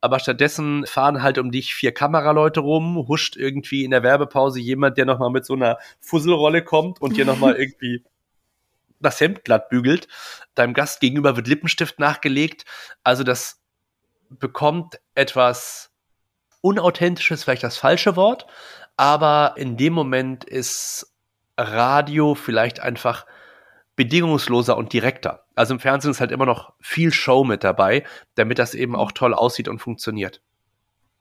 Aber 0.00 0.18
stattdessen 0.18 0.86
fahren 0.86 1.22
halt 1.22 1.38
um 1.38 1.50
dich 1.50 1.74
vier 1.74 1.92
Kameraleute 1.92 2.60
rum, 2.60 3.06
huscht 3.08 3.36
irgendwie 3.36 3.84
in 3.84 3.90
der 3.90 4.02
Werbepause 4.02 4.58
jemand, 4.58 4.96
der 4.96 5.04
nochmal 5.04 5.30
mit 5.30 5.44
so 5.44 5.54
einer 5.54 5.78
Fusselrolle 6.00 6.64
kommt 6.64 7.00
und 7.00 7.16
dir 7.16 7.26
nochmal 7.26 7.54
irgendwie 7.58 8.04
das 9.00 9.20
Hemd 9.20 9.44
glatt 9.44 9.68
bügelt. 9.68 10.08
Deinem 10.54 10.72
Gast 10.72 11.00
gegenüber 11.00 11.36
wird 11.36 11.48
Lippenstift 11.48 11.98
nachgelegt. 11.98 12.64
Also 13.04 13.22
das 13.22 13.60
bekommt 14.30 14.98
etwas 15.14 15.90
unauthentisches, 16.62 17.44
vielleicht 17.44 17.62
das 17.62 17.76
falsche 17.76 18.16
Wort, 18.16 18.46
aber 18.96 19.54
in 19.56 19.76
dem 19.76 19.92
Moment 19.92 20.44
ist 20.44 21.12
Radio 21.56 22.34
vielleicht 22.34 22.80
einfach 22.80 23.26
bedingungsloser 23.96 24.76
und 24.76 24.92
direkter. 24.92 25.44
Also 25.54 25.74
im 25.74 25.80
Fernsehen 25.80 26.10
ist 26.10 26.20
halt 26.20 26.30
immer 26.30 26.46
noch 26.46 26.74
viel 26.80 27.12
Show 27.12 27.44
mit 27.44 27.64
dabei, 27.64 28.04
damit 28.34 28.58
das 28.58 28.74
eben 28.74 28.94
auch 28.94 29.12
toll 29.12 29.32
aussieht 29.32 29.68
und 29.68 29.78
funktioniert. 29.78 30.42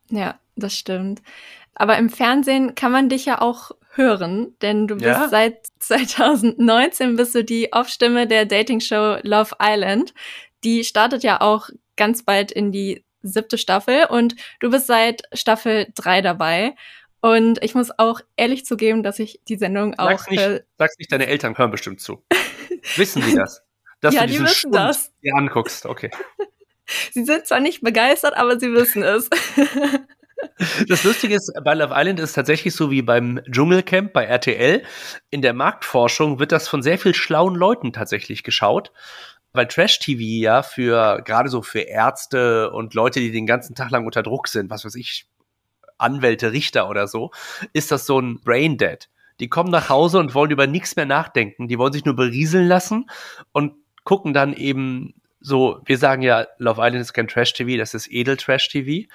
Ja, 0.10 0.40
das 0.56 0.78
stimmt. 0.78 1.22
Aber 1.74 1.98
im 1.98 2.10
Fernsehen 2.10 2.76
kann 2.76 2.92
man 2.92 3.10
dich 3.10 3.26
ja 3.26 3.42
auch 3.42 3.72
hören, 3.92 4.56
denn 4.62 4.88
du 4.88 4.96
bist 4.96 5.08
ja? 5.08 5.28
seit 5.30 5.68
2019 5.80 7.16
bist 7.16 7.36
du 7.36 7.44
die 7.44 7.72
Off-Stimme 7.72 8.28
der 8.28 8.46
Dating-Show 8.46 9.18
Love 9.24 9.56
Island. 9.62 10.14
Die 10.64 10.84
startet 10.84 11.24
ja 11.24 11.42
auch 11.42 11.70
ganz 11.96 12.24
bald 12.24 12.52
in 12.52 12.72
die 12.72 13.06
siebte 13.22 13.58
Staffel 13.58 14.06
und 14.10 14.36
du 14.60 14.70
bist 14.70 14.88
seit 14.88 15.24
Staffel 15.34 15.88
drei 15.96 16.22
dabei. 16.22 16.76
Und 17.26 17.58
ich 17.64 17.74
muss 17.74 17.90
auch 17.98 18.22
ehrlich 18.36 18.66
zugeben, 18.66 19.02
dass 19.02 19.18
ich 19.18 19.42
die 19.48 19.56
Sendung 19.56 19.98
auch. 19.98 20.12
Sag's 20.12 20.30
nicht, 20.30 20.42
äh, 20.44 20.62
sag's 20.78 20.96
nicht 21.00 21.12
deine 21.12 21.26
Eltern 21.26 21.58
hören 21.58 21.72
bestimmt 21.72 22.00
zu. 22.00 22.24
wissen 22.98 23.24
die 23.28 23.34
das? 23.34 23.64
Dass 24.00 24.14
ja, 24.14 24.28
du 24.28 24.34
die 24.34 24.40
wissen 24.42 24.56
Schund 24.56 24.76
das. 24.76 25.12
dir 25.24 25.34
anguckst, 25.36 25.88
okay. 25.88 26.12
sie 27.14 27.26
sind 27.26 27.48
zwar 27.48 27.62
nicht 27.62 27.82
begeistert, 27.82 28.38
aber 28.38 28.60
sie 28.60 28.72
wissen 28.72 29.02
es. 29.02 29.30
Das 30.88 31.04
Lustige 31.04 31.34
ist, 31.34 31.52
bei 31.64 31.74
Love 31.74 31.94
Island 31.96 32.20
ist 32.20 32.34
tatsächlich 32.34 32.76
so 32.76 32.92
wie 32.92 33.02
beim 33.02 33.42
Dschungelcamp 33.50 34.14
bei 34.14 34.26
RTL. 34.26 34.84
In 35.32 35.42
der 35.42 35.54
Marktforschung 35.54 36.40
wird 36.40 36.52
das 36.52 36.68
von 36.68 36.84
sehr 36.84 37.00
viel 37.00 37.16
schlauen 37.16 37.56
Leuten 37.56 37.94
tatsächlich 37.94 38.44
geschaut. 38.44 38.92
Weil 39.54 39.68
Trash-TV 39.68 40.22
ja 40.22 40.62
für, 40.62 41.22
gerade 41.24 41.50
so 41.50 41.62
für 41.62 41.80
Ärzte 41.80 42.70
und 42.72 42.94
Leute, 42.94 43.22
die 43.22 43.32
den 43.32 43.48
ganzen 43.48 43.76
Tag 43.76 43.90
lang 43.90 44.06
unter 44.06 44.22
Druck 44.22 44.48
sind, 44.48 44.70
was 44.70 44.86
weiß 44.86 44.96
ich, 44.96 45.26
Anwälte, 45.98 46.52
Richter 46.52 46.90
oder 46.90 47.08
so, 47.08 47.32
ist 47.74 47.92
das 47.92 48.06
so 48.06 48.20
ein 48.20 48.40
Brain 48.42 48.78
Dead. 48.78 49.10
Die 49.40 49.50
kommen 49.50 49.70
nach 49.70 49.90
Hause 49.90 50.20
und 50.20 50.34
wollen 50.34 50.52
über 50.52 50.68
nichts 50.68 50.96
mehr 50.96 51.06
nachdenken. 51.06 51.68
Die 51.68 51.78
wollen 51.78 51.94
sich 51.94 52.06
nur 52.06 52.16
berieseln 52.16 52.68
lassen 52.68 53.10
und 53.52 53.74
gucken 54.04 54.34
dann 54.34 54.54
eben 54.54 55.14
so, 55.42 55.82
wir 55.86 55.98
sagen 55.98 56.22
ja, 56.22 56.48
Love 56.58 56.82
Island 56.82 57.02
ist 57.02 57.14
kein 57.14 57.28
Trash-TV, 57.28 57.78
das 57.78 57.94
ist 57.94 58.08
Edel-Trash-TV. 58.10 59.08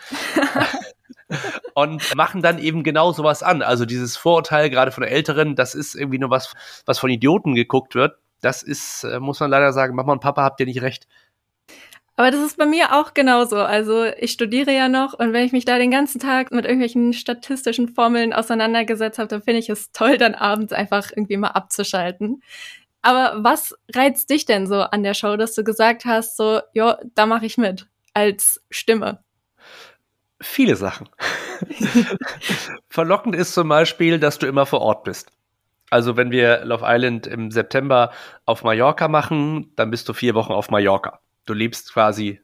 und 1.75 2.15
machen 2.15 2.43
dann 2.43 2.59
eben 2.59 2.83
genau 2.83 3.13
sowas 3.13 3.43
an. 3.43 3.63
Also 3.63 3.85
dieses 3.87 4.17
Vorurteil, 4.17 4.71
gerade 4.71 4.93
von 4.93 5.03
Älteren, 5.03 5.57
das 5.57 5.75
ist 5.75 5.95
irgendwie 5.95 6.19
nur 6.19 6.31
was, 6.31 6.53
was 6.87 6.99
von 6.99 7.11
Idioten 7.11 7.55
geguckt 7.55 7.95
wird. 7.95 8.17
Das 8.41 8.63
ist, 8.63 9.05
äh, 9.05 9.21
muss 9.21 9.41
man 9.41 9.51
leider 9.51 9.73
sagen, 9.73 9.95
Mama 9.95 10.13
und 10.13 10.21
Papa 10.21 10.43
habt 10.43 10.61
ihr 10.61 10.67
nicht 10.67 10.83
recht. 10.83 11.07
Aber 12.17 12.31
das 12.31 12.41
ist 12.41 12.59
bei 12.59 12.67
mir 12.67 12.95
auch 12.95 13.15
genauso. 13.15 13.57
Also 13.57 14.05
ich 14.05 14.33
studiere 14.33 14.73
ja 14.73 14.89
noch 14.89 15.15
und 15.15 15.33
wenn 15.33 15.45
ich 15.45 15.53
mich 15.53 15.65
da 15.65 15.79
den 15.79 15.91
ganzen 15.91 16.21
Tag 16.21 16.53
mit 16.53 16.65
irgendwelchen 16.65 17.13
statistischen 17.13 17.89
Formeln 17.89 18.33
auseinandergesetzt 18.33 19.19
habe, 19.19 19.29
dann 19.29 19.43
finde 19.43 19.61
ich 19.61 19.71
es 19.71 19.91
toll, 19.93 20.19
dann 20.19 20.35
abends 20.35 20.73
einfach 20.73 21.11
irgendwie 21.11 21.39
mal 21.39 21.49
abzuschalten. 21.49 22.43
Aber 23.03 23.43
was 23.43 23.75
reizt 23.95 24.29
dich 24.29 24.45
denn 24.45 24.67
so 24.67 24.83
an 24.83 25.03
der 25.03 25.15
Show, 25.15 25.37
dass 25.37 25.55
du 25.55 25.65
gesagt 25.65 26.05
hast, 26.05 26.37
so, 26.37 26.61
ja, 26.75 26.99
da 27.15 27.27
mache 27.27 27.47
ich 27.47 27.57
mit 27.57 27.89
als 28.13 28.63
Stimme? 28.71 29.25
Viele 30.43 30.77
Sachen. 30.77 31.09
Verlockend 32.89 33.35
ist 33.35 33.55
zum 33.55 33.69
Beispiel, 33.69 34.19
dass 34.19 34.39
du 34.39 34.47
immer 34.47 34.67
vor 34.67 34.81
Ort 34.81 35.05
bist. 35.05 35.31
Also 35.91 36.17
wenn 36.17 36.31
wir 36.31 36.65
Love 36.65 36.85
Island 36.87 37.27
im 37.27 37.51
September 37.51 38.13
auf 38.47 38.63
Mallorca 38.63 39.09
machen, 39.09 39.73
dann 39.77 39.91
bist 39.91 40.09
du 40.09 40.13
vier 40.13 40.35
Wochen 40.35 40.53
auf 40.53 40.71
Mallorca. 40.71 41.21
Du 41.51 41.55
lebst 41.55 41.93
quasi 41.93 42.41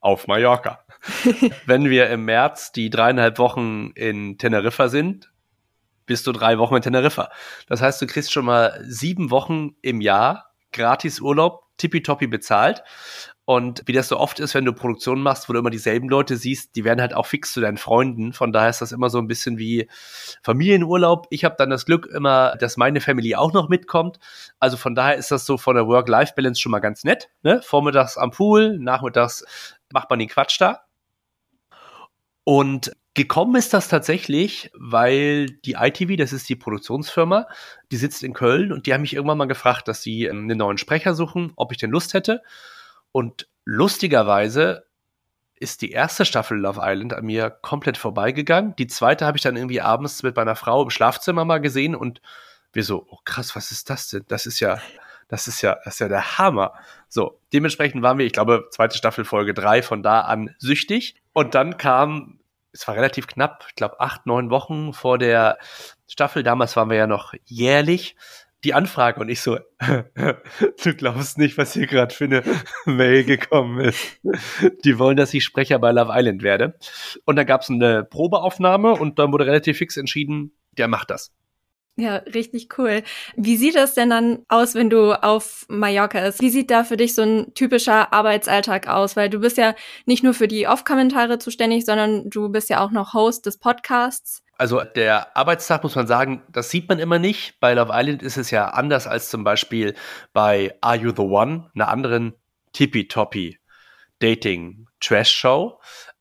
auf 0.00 0.26
Mallorca. 0.26 0.82
Wenn 1.66 1.90
wir 1.90 2.08
im 2.08 2.24
März 2.24 2.72
die 2.72 2.88
dreieinhalb 2.88 3.38
Wochen 3.38 3.90
in 3.94 4.38
Teneriffa 4.38 4.88
sind, 4.88 5.30
bist 6.06 6.26
du 6.26 6.32
drei 6.32 6.56
Wochen 6.56 6.76
in 6.76 6.80
Teneriffa. 6.80 7.30
Das 7.66 7.82
heißt, 7.82 8.00
du 8.00 8.06
kriegst 8.06 8.32
schon 8.32 8.46
mal 8.46 8.82
sieben 8.86 9.30
Wochen 9.30 9.76
im 9.82 10.00
Jahr 10.00 10.47
gratis 10.78 11.20
Urlaub, 11.20 11.64
tippitoppi 11.76 12.26
bezahlt. 12.26 12.82
Und 13.44 13.82
wie 13.86 13.92
das 13.92 14.08
so 14.08 14.18
oft 14.18 14.40
ist, 14.40 14.54
wenn 14.54 14.66
du 14.66 14.74
Produktionen 14.74 15.22
machst, 15.22 15.48
wo 15.48 15.54
du 15.54 15.58
immer 15.58 15.70
dieselben 15.70 16.10
Leute 16.10 16.36
siehst, 16.36 16.76
die 16.76 16.84
werden 16.84 17.00
halt 17.00 17.14
auch 17.14 17.24
fix 17.24 17.54
zu 17.54 17.62
deinen 17.62 17.78
Freunden. 17.78 18.34
Von 18.34 18.52
daher 18.52 18.68
ist 18.68 18.82
das 18.82 18.92
immer 18.92 19.08
so 19.08 19.18
ein 19.18 19.26
bisschen 19.26 19.56
wie 19.56 19.88
Familienurlaub. 20.42 21.26
Ich 21.30 21.44
habe 21.46 21.54
dann 21.56 21.70
das 21.70 21.86
Glück 21.86 22.06
immer, 22.06 22.56
dass 22.56 22.76
meine 22.76 23.00
Familie 23.00 23.38
auch 23.38 23.54
noch 23.54 23.70
mitkommt. 23.70 24.18
Also 24.60 24.76
von 24.76 24.94
daher 24.94 25.16
ist 25.16 25.30
das 25.30 25.46
so 25.46 25.56
von 25.56 25.76
der 25.76 25.86
Work-Life-Balance 25.86 26.60
schon 26.60 26.72
mal 26.72 26.80
ganz 26.80 27.04
nett. 27.04 27.30
Ne? 27.42 27.62
Vormittags 27.62 28.18
am 28.18 28.32
Pool, 28.32 28.78
nachmittags 28.78 29.44
macht 29.92 30.10
man 30.10 30.18
den 30.18 30.28
Quatsch 30.28 30.60
da. 30.60 30.82
Und 32.48 32.96
gekommen 33.12 33.56
ist 33.56 33.74
das 33.74 33.88
tatsächlich, 33.88 34.70
weil 34.72 35.50
die 35.66 35.74
ITV, 35.74 36.16
das 36.16 36.32
ist 36.32 36.48
die 36.48 36.56
Produktionsfirma, 36.56 37.46
die 37.92 37.98
sitzt 37.98 38.22
in 38.22 38.32
Köln 38.32 38.72
und 38.72 38.86
die 38.86 38.94
haben 38.94 39.02
mich 39.02 39.12
irgendwann 39.12 39.36
mal 39.36 39.44
gefragt, 39.44 39.86
dass 39.86 40.00
sie 40.00 40.30
einen 40.30 40.56
neuen 40.56 40.78
Sprecher 40.78 41.12
suchen, 41.12 41.52
ob 41.56 41.72
ich 41.72 41.76
denn 41.76 41.90
Lust 41.90 42.14
hätte. 42.14 42.40
Und 43.12 43.48
lustigerweise 43.66 44.86
ist 45.56 45.82
die 45.82 45.90
erste 45.90 46.24
Staffel 46.24 46.56
Love 46.56 46.80
Island 46.82 47.12
an 47.12 47.26
mir 47.26 47.50
komplett 47.50 47.98
vorbeigegangen. 47.98 48.74
Die 48.76 48.86
zweite 48.86 49.26
habe 49.26 49.36
ich 49.36 49.42
dann 49.42 49.56
irgendwie 49.56 49.82
abends 49.82 50.22
mit 50.22 50.34
meiner 50.34 50.56
Frau 50.56 50.82
im 50.82 50.88
Schlafzimmer 50.88 51.44
mal 51.44 51.58
gesehen 51.58 51.94
und 51.94 52.22
wir 52.72 52.82
so, 52.82 53.06
oh 53.10 53.18
krass, 53.26 53.54
was 53.56 53.72
ist 53.72 53.90
das 53.90 54.08
denn? 54.08 54.24
Das 54.26 54.46
ist 54.46 54.60
ja, 54.60 54.80
das 55.28 55.46
ist 55.46 55.62
ja, 55.62 55.76
das 55.84 55.94
ist 55.94 56.00
ja 56.00 56.08
der 56.08 56.38
Hammer. 56.38 56.72
So, 57.08 57.40
dementsprechend 57.52 58.02
waren 58.02 58.18
wir, 58.18 58.26
ich 58.26 58.32
glaube, 58.32 58.68
zweite 58.70 58.96
Staffel 58.96 59.24
Folge 59.24 59.54
drei 59.54 59.82
von 59.82 60.02
da 60.02 60.22
an 60.22 60.54
süchtig. 60.58 61.16
Und 61.32 61.54
dann 61.54 61.76
kam, 61.76 62.40
es 62.72 62.88
war 62.88 62.96
relativ 62.96 63.26
knapp, 63.26 63.64
ich 63.68 63.74
glaube, 63.74 64.00
acht, 64.00 64.26
neun 64.26 64.50
Wochen 64.50 64.92
vor 64.92 65.18
der 65.18 65.58
Staffel. 66.08 66.42
Damals 66.42 66.76
waren 66.76 66.90
wir 66.90 66.96
ja 66.96 67.06
noch 67.06 67.34
jährlich 67.44 68.16
die 68.64 68.74
Anfrage 68.74 69.20
und 69.20 69.28
ich 69.28 69.40
so, 69.40 69.58
du 69.78 70.94
glaubst 70.94 71.38
nicht, 71.38 71.58
was 71.58 71.74
hier 71.74 71.86
gerade 71.86 72.12
für 72.14 72.24
eine 72.24 72.42
Mail 72.86 73.24
gekommen 73.24 73.80
ist. 73.80 74.20
Die 74.84 74.98
wollen, 74.98 75.16
dass 75.16 75.32
ich 75.32 75.44
Sprecher 75.44 75.78
bei 75.78 75.92
Love 75.92 76.12
Island 76.12 76.42
werde. 76.42 76.74
Und 77.24 77.36
da 77.36 77.44
gab 77.44 77.60
es 77.60 77.70
eine 77.70 78.02
Probeaufnahme 78.04 78.92
und 78.92 79.18
dann 79.18 79.32
wurde 79.32 79.46
relativ 79.46 79.78
fix 79.78 79.96
entschieden, 79.96 80.52
der 80.72 80.88
macht 80.88 81.10
das. 81.10 81.32
Ja, 82.00 82.18
richtig 82.32 82.78
cool. 82.78 83.02
Wie 83.34 83.56
sieht 83.56 83.74
das 83.74 83.94
denn 83.94 84.10
dann 84.10 84.44
aus, 84.46 84.76
wenn 84.76 84.88
du 84.88 85.20
auf 85.20 85.66
Mallorca 85.68 86.20
ist? 86.20 86.40
Wie 86.40 86.48
sieht 86.48 86.70
da 86.70 86.84
für 86.84 86.96
dich 86.96 87.16
so 87.16 87.22
ein 87.22 87.52
typischer 87.54 88.12
Arbeitsalltag 88.12 88.86
aus? 88.86 89.16
Weil 89.16 89.28
du 89.28 89.40
bist 89.40 89.56
ja 89.56 89.74
nicht 90.06 90.22
nur 90.22 90.32
für 90.32 90.46
die 90.46 90.68
Off-Kommentare 90.68 91.40
zuständig, 91.40 91.84
sondern 91.84 92.30
du 92.30 92.50
bist 92.50 92.70
ja 92.70 92.84
auch 92.84 92.92
noch 92.92 93.14
Host 93.14 93.46
des 93.46 93.58
Podcasts. 93.58 94.44
Also 94.56 94.80
der 94.82 95.36
Arbeitstag 95.36 95.82
muss 95.82 95.96
man 95.96 96.06
sagen, 96.06 96.44
das 96.52 96.70
sieht 96.70 96.88
man 96.88 97.00
immer 97.00 97.18
nicht. 97.18 97.58
Bei 97.58 97.74
Love 97.74 97.90
Island 97.92 98.22
ist 98.22 98.36
es 98.36 98.52
ja 98.52 98.68
anders 98.68 99.08
als 99.08 99.28
zum 99.28 99.42
Beispiel 99.42 99.96
bei 100.32 100.76
Are 100.80 100.96
You 100.96 101.10
the 101.10 101.22
One, 101.22 101.68
einer 101.74 101.88
anderen 101.88 102.34
tippy-toppy 102.74 103.58
Dating-Trash-Show. 104.20 105.80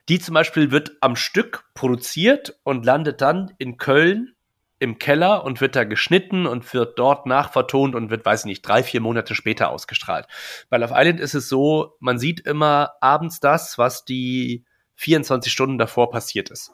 Die 0.10 0.20
zum 0.20 0.34
Beispiel 0.34 0.72
wird 0.72 0.94
am 1.02 1.16
Stück 1.16 1.66
produziert 1.76 2.58
und 2.63 2.84
landet 2.84 3.22
dann 3.22 3.54
in 3.60 3.78
Köln 3.78 4.34
im 4.80 5.00
Keller 5.00 5.44
und 5.44 5.62
wird 5.62 5.76
da 5.76 5.84
geschnitten 5.84 6.46
und 6.46 6.74
wird 6.74 7.00
dort 7.00 7.26
nachvertont 7.26 7.96
und 7.96 8.10
wird, 8.10 8.26
weiß 8.26 8.42
ich 8.42 8.46
nicht, 8.46 8.62
drei, 8.62 8.84
vier 8.84 9.02
Monate 9.02 9.36
später 9.36 9.70
ausgestrahlt. 9.70 10.28
Bei 10.70 10.78
Love 10.78 10.94
Island 10.96 11.20
ist 11.20 11.34
es 11.34 11.50
so, 11.50 11.96
man 12.00 12.20
sieht 12.20 12.42
immer 12.42 12.92
abends 13.02 13.40
das, 13.40 13.78
was 13.78 14.06
die 14.06 14.66
24 14.96 15.52
Stunden 15.52 15.78
davor 15.78 16.10
passiert 16.12 16.50
ist. 16.50 16.74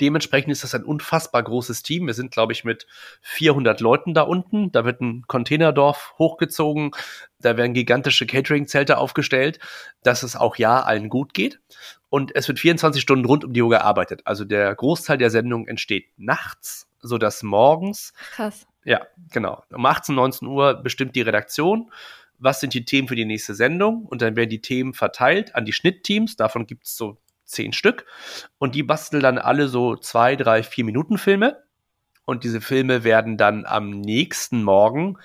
Dementsprechend 0.00 0.52
ist 0.52 0.62
das 0.62 0.74
ein 0.74 0.84
unfassbar 0.84 1.42
großes 1.42 1.82
Team. 1.82 2.06
Wir 2.06 2.14
sind, 2.14 2.30
glaube 2.30 2.52
ich, 2.52 2.62
mit 2.62 2.86
400 3.22 3.80
Leuten 3.80 4.14
da 4.14 4.22
unten. 4.22 4.70
Da 4.70 4.84
wird 4.84 5.00
ein 5.00 5.24
Containerdorf 5.26 6.14
hochgezogen. 6.18 6.92
Da 7.40 7.56
werden 7.56 7.74
gigantische 7.74 8.26
Catering-Zelte 8.26 8.98
aufgestellt, 8.98 9.58
dass 10.04 10.22
es 10.22 10.36
auch 10.36 10.56
ja 10.56 10.82
allen 10.82 11.08
gut 11.08 11.34
geht. 11.34 11.60
Und 12.10 12.34
es 12.36 12.46
wird 12.46 12.60
24 12.60 13.02
Stunden 13.02 13.24
rund 13.24 13.44
um 13.44 13.52
die 13.52 13.62
Uhr 13.62 13.70
gearbeitet. 13.70 14.22
Also 14.24 14.44
der 14.44 14.72
Großteil 14.74 15.18
der 15.18 15.30
Sendung 15.30 15.66
entsteht 15.66 16.06
nachts, 16.16 16.87
so 17.00 17.18
dass 17.18 17.42
morgens. 17.42 18.12
Krass. 18.32 18.66
Ja, 18.84 19.06
genau. 19.30 19.62
Um 19.70 19.84
18, 19.84 20.14
19 20.14 20.48
Uhr 20.48 20.74
bestimmt 20.74 21.14
die 21.16 21.22
Redaktion 21.22 21.90
was 22.38 22.60
sind 22.60 22.74
die 22.74 22.84
Themen 22.84 23.08
für 23.08 23.16
die 23.16 23.24
nächste 23.24 23.54
Sendung 23.54 24.06
und 24.06 24.22
dann 24.22 24.36
werden 24.36 24.50
die 24.50 24.60
Themen 24.60 24.94
verteilt 24.94 25.54
an 25.54 25.64
die 25.64 25.72
Schnittteams. 25.72 26.36
Davon 26.36 26.66
gibt 26.66 26.86
es 26.86 26.96
so 26.96 27.18
zehn 27.44 27.72
Stück. 27.72 28.06
Und 28.58 28.74
die 28.74 28.82
basteln 28.82 29.22
dann 29.22 29.38
alle 29.38 29.68
so 29.68 29.96
zwei, 29.96 30.36
drei, 30.36 30.62
vier 30.62 30.84
Minuten 30.84 31.18
Filme. 31.18 31.64
und 32.24 32.44
diese 32.44 32.60
Filme 32.60 33.04
werden 33.04 33.38
dann 33.38 33.64
am 33.64 33.88
nächsten 33.88 34.62
Morgen 34.62 35.16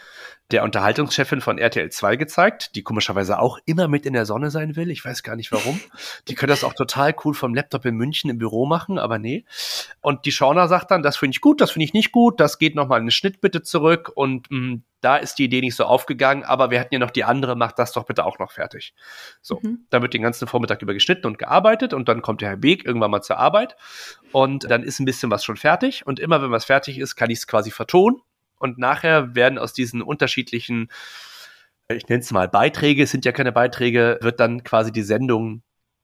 der 0.54 0.63
Unterhaltungschefin 0.63 1.42
von 1.42 1.58
RTL 1.58 1.89
2 1.89 2.16
gezeigt, 2.16 2.76
die 2.76 2.84
komischerweise 2.84 3.39
auch 3.39 3.58
immer 3.66 3.88
mit 3.88 4.06
in 4.06 4.13
der 4.13 4.26
Sonne 4.26 4.52
sein 4.52 4.76
will. 4.76 4.92
Ich 4.92 5.04
weiß 5.04 5.24
gar 5.24 5.36
nicht 5.36 5.52
warum. 5.52 5.80
Die 6.28 6.36
können 6.36 6.52
das 6.52 6.63
auch 6.63 6.74
total 6.74 7.16
cool 7.26 7.34
vom 7.34 7.56
Laptop 7.56 7.86
in 7.86 7.96
München 7.96 8.30
im 8.30 8.38
Büro 8.38 8.66
machen, 8.66 9.00
aber 9.00 9.18
nee. 9.18 9.46
Und 10.02 10.26
die 10.26 10.32
Schauner 10.32 10.68
sagt 10.68 10.92
dann, 10.92 11.02
das 11.02 11.18
finde 11.18 11.36
ich 11.36 11.42
gut, 11.42 11.60
das 11.60 11.72
finde 11.72 11.86
ich 11.86 11.94
nicht 11.94 12.12
gut, 12.12 12.39
das 12.39 12.60
geht 12.60 12.76
nochmal 12.76 13.00
in 13.00 13.08
den 13.08 13.12
Schnitt 13.12 13.42
bitte 13.42 13.63
zurück 13.63 14.12
und 14.13 14.50
mh, 14.52 14.60
mm, 14.60 14.84
da 15.02 15.18
ist 15.18 15.36
die 15.36 15.46
Idee 15.46 15.60
nicht 15.60 15.76
so 15.76 15.84
aufgegangen, 15.84 16.44
aber 16.44 16.72
wir 16.72 16.80
hatten 16.80 16.94
ja 16.94 17.00
noch 17.00 17.12
die 17.12 17.26
andere, 17.26 17.58
macht 17.58 17.78
das 17.78 17.92
doch 17.92 18.06
bitte 18.06 18.24
auch 18.24 18.39
noch 18.39 18.52
fertig. 18.52 18.94
So, 19.42 19.60
mhm. 19.62 19.86
dann 19.89 20.02
wird 20.02 20.13
den 20.13 20.22
ganzen 20.22 20.48
Vormittag 20.48 20.82
über 20.82 20.94
geschnitten 20.94 21.28
und 21.28 21.38
gearbeitet 21.38 21.94
und 21.94 22.08
dann 22.08 22.22
kommt 22.22 22.42
der 22.42 22.50
Herr 22.50 22.58
Beek 22.58 22.86
irgendwann 22.86 23.12
mal 23.12 23.22
zur 23.22 23.38
Arbeit 23.38 23.76
und 24.32 24.70
dann 24.70 24.82
ist 24.84 25.00
ein 25.00 25.06
bisschen 25.06 25.30
was 25.30 25.44
schon 25.44 25.58
fertig 25.58 26.08
und 26.08 26.22
immer 26.22 26.42
wenn 26.42 26.52
was 26.52 26.66
fertig 26.66 27.00
ist, 27.00 27.16
kann 27.16 27.30
ich 27.30 27.39
es 27.39 27.48
quasi 27.48 27.70
vertonen 27.70 28.22
und 28.63 28.78
nachher 28.78 29.36
werden 29.36 29.60
aus 29.60 29.73
diesen 29.73 30.02
unterschiedlichen, 30.02 30.88
ich 31.89 32.08
nenne 32.08 32.21
es 32.21 32.32
mal 32.32 32.47
Beiträge, 32.47 33.04
es 33.04 33.12
sind 33.12 33.26
ja 33.26 33.34
keine 33.34 33.52
Beiträge, 33.52 34.17
wird 34.21 34.39
dann 34.39 34.63
quasi 34.63 34.93
die 34.93 35.04
Sendung 35.04 35.63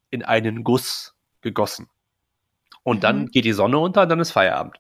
in 0.10 0.24
einen 0.24 0.66
Guss 0.66 1.16
gegossen. 1.40 1.88
Und 2.84 2.98
mhm. 2.98 3.02
dann 3.02 3.26
geht 3.28 3.46
die 3.46 3.54
Sonne 3.54 3.80
unter 3.80 4.02
und 4.02 4.10
dann 4.10 4.20
ist 4.20 4.32
Feierabend. 4.32 4.78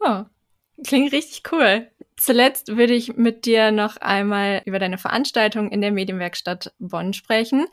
Oh, 0.00 0.24
klingt 0.84 1.12
richtig 1.12 1.42
cool. 1.52 1.88
Zuletzt 2.16 2.76
würde 2.76 2.94
ich 2.94 3.16
mit 3.16 3.46
dir 3.46 3.70
noch 3.70 3.96
einmal 3.98 4.62
über 4.64 4.80
deine 4.80 4.98
Veranstaltung 4.98 5.70
in 5.70 5.80
der 5.80 5.92
Medienwerkstatt 5.92 6.72
Bonn 6.80 7.12
sprechen. 7.12 7.66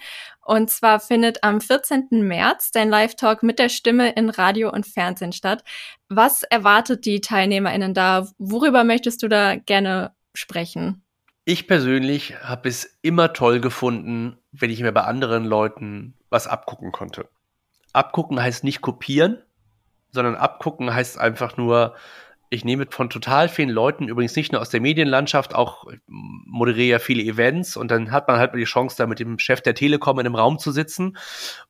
Und 0.43 0.69
zwar 0.69 0.99
findet 0.99 1.43
am 1.43 1.61
14. 1.61 2.09
März 2.11 2.69
dein 2.69 2.89
Live-Talk 2.89 3.41
mit 3.41 3.57
der 3.57 3.69
Stimme 3.69 4.11
in 4.11 4.29
Radio 4.29 4.71
und 4.71 4.85
Fernsehen 4.85 5.33
statt. 5.33 5.63
Was 6.09 6.43
erwartet 6.43 7.05
die 7.05 7.21
TeilnehmerInnen 7.21 7.95
da? 7.95 8.27
Worüber 8.37 8.83
möchtest 8.83 9.23
du 9.23 9.27
da 9.27 9.55
gerne 9.55 10.13
sprechen? 10.35 11.03
Ich 11.45 11.67
persönlich 11.67 12.39
habe 12.41 12.69
es 12.69 12.99
immer 13.01 13.33
toll 13.33 13.59
gefunden, 13.59 14.37
wenn 14.51 14.69
ich 14.69 14.81
mir 14.81 14.91
bei 14.91 15.03
anderen 15.03 15.45
Leuten 15.45 16.13
was 16.29 16.45
abgucken 16.45 16.91
konnte. 16.91 17.29
Abgucken 17.93 18.39
heißt 18.39 18.63
nicht 18.63 18.81
kopieren, 18.81 19.41
sondern 20.11 20.35
abgucken 20.35 20.93
heißt 20.93 21.17
einfach 21.19 21.57
nur, 21.57 21.95
ich 22.55 22.65
nehme 22.65 22.87
von 22.89 23.09
total 23.09 23.49
vielen 23.49 23.69
Leuten, 23.69 24.07
übrigens 24.07 24.35
nicht 24.35 24.51
nur 24.51 24.61
aus 24.61 24.69
der 24.69 24.81
Medienlandschaft, 24.81 25.53
auch 25.53 25.85
moderiere 26.07 26.87
ja 26.87 26.99
viele 26.99 27.21
Events 27.21 27.77
und 27.77 27.91
dann 27.91 28.11
hat 28.11 28.27
man 28.27 28.37
halt 28.37 28.53
mal 28.53 28.59
die 28.59 28.65
Chance, 28.65 28.95
da 28.97 29.05
mit 29.05 29.19
dem 29.19 29.37
Chef 29.37 29.61
der 29.61 29.75
Telekom 29.75 30.19
in 30.19 30.25
einem 30.25 30.35
Raum 30.35 30.57
zu 30.57 30.71
sitzen 30.71 31.17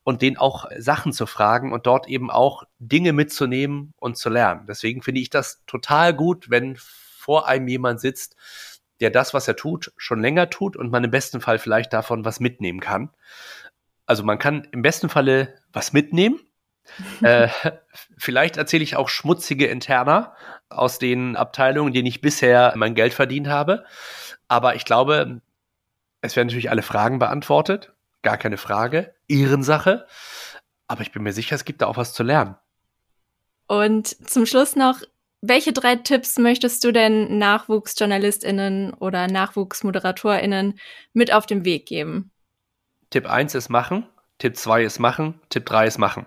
und 0.04 0.22
den 0.22 0.38
auch 0.38 0.66
Sachen 0.78 1.12
zu 1.12 1.26
fragen 1.26 1.74
und 1.74 1.86
dort 1.86 2.08
eben 2.08 2.32
auch 2.32 2.64
Dinge 2.80 3.12
mitzunehmen 3.12 3.94
und 3.98 4.18
zu 4.18 4.30
lernen. 4.30 4.66
Deswegen 4.68 5.02
finde 5.02 5.22
ich 5.22 5.30
das 5.30 5.64
total 5.66 6.14
gut, 6.14 6.50
wenn 6.50 6.78
vor 6.78 7.48
einem 7.48 7.68
jemand 7.68 8.00
sitzt, 8.00 8.36
der 9.00 9.10
das, 9.10 9.34
was 9.34 9.48
er 9.48 9.56
tut, 9.56 9.92
schon 9.98 10.22
länger 10.22 10.50
tut 10.50 10.78
und 10.78 10.92
man 10.92 11.04
im 11.04 11.12
besten 11.12 11.42
Fall 11.42 11.60
vielleicht 11.60 11.92
davon 11.92 12.24
was 12.24 12.40
mitnehmen 12.40 12.80
kann. 12.80 13.10
Also 14.06 14.24
man 14.24 14.38
kann 14.38 14.68
im 14.72 14.82
besten 14.82 15.10
Falle 15.10 15.56
was 15.74 15.92
mitnehmen, 15.92 16.40
äh, 17.22 17.50
vielleicht 18.18 18.58
erzähle 18.58 18.84
ich 18.84 18.96
auch 18.96 19.10
schmutzige 19.10 19.68
Interna 19.68 20.36
aus 20.70 21.00
den 21.00 21.36
Abteilungen, 21.36 21.94
denen 21.94 22.08
ich 22.08 22.22
bisher 22.22 22.74
mein 22.76 22.96
Geld 22.96 23.14
verdient 23.14 23.48
habe. 23.48 23.86
Aber 24.48 24.76
ich 24.76 24.86
glaube, 24.86 25.42
es 26.22 26.36
werden 26.36 26.48
natürlich 26.48 26.70
alle 26.70 26.82
Fragen 26.82 27.20
beantwortet. 27.20 27.94
Gar 28.22 28.38
keine 28.38 28.58
Frage. 28.58 29.14
Ehrensache. 29.28 30.08
Aber 30.88 31.02
ich 31.02 31.12
bin 31.12 31.24
mir 31.24 31.34
sicher, 31.34 31.56
es 31.56 31.66
gibt 31.66 31.82
da 31.82 31.88
auch 31.88 31.98
was 31.98 32.14
zu 32.14 32.24
lernen. 32.24 32.56
Und 33.68 34.08
zum 34.30 34.46
Schluss 34.46 34.76
noch, 34.76 35.02
welche 35.42 35.74
drei 35.74 35.96
Tipps 35.96 36.38
möchtest 36.38 36.84
du 36.84 36.92
denn 36.92 37.38
NachwuchsjournalistInnen 37.38 38.94
oder 38.94 39.28
NachwuchsmoderatorInnen 39.28 40.80
mit 41.14 41.32
auf 41.34 41.46
den 41.46 41.66
Weg 41.66 41.86
geben? 41.86 42.32
Tipp 43.10 43.28
1 43.28 43.56
ist 43.56 43.70
machen, 43.70 44.08
Tipp 44.38 44.58
2 44.58 44.84
ist 44.84 45.00
machen, 45.00 45.40
Tipp 45.50 45.66
3 45.66 45.88
ist 45.88 45.98
machen 45.98 46.26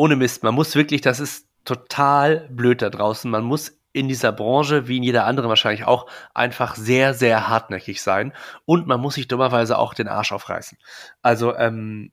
ohne 0.00 0.16
Mist, 0.16 0.42
man 0.42 0.54
muss 0.54 0.74
wirklich, 0.74 1.00
das 1.00 1.20
ist 1.20 1.46
total 1.64 2.48
blöd 2.50 2.82
da 2.82 2.90
draußen. 2.90 3.30
Man 3.30 3.44
muss 3.44 3.78
in 3.92 4.08
dieser 4.08 4.32
Branche, 4.32 4.88
wie 4.88 4.96
in 4.98 5.02
jeder 5.02 5.26
anderen 5.26 5.48
wahrscheinlich 5.48 5.84
auch, 5.84 6.06
einfach 6.32 6.76
sehr, 6.76 7.12
sehr 7.12 7.48
hartnäckig 7.48 8.00
sein. 8.02 8.32
Und 8.64 8.86
man 8.86 9.00
muss 9.00 9.14
sich 9.14 9.28
dummerweise 9.28 9.76
auch 9.76 9.94
den 9.94 10.08
Arsch 10.08 10.32
aufreißen. 10.32 10.78
Also, 11.22 11.54
ähm, 11.56 12.12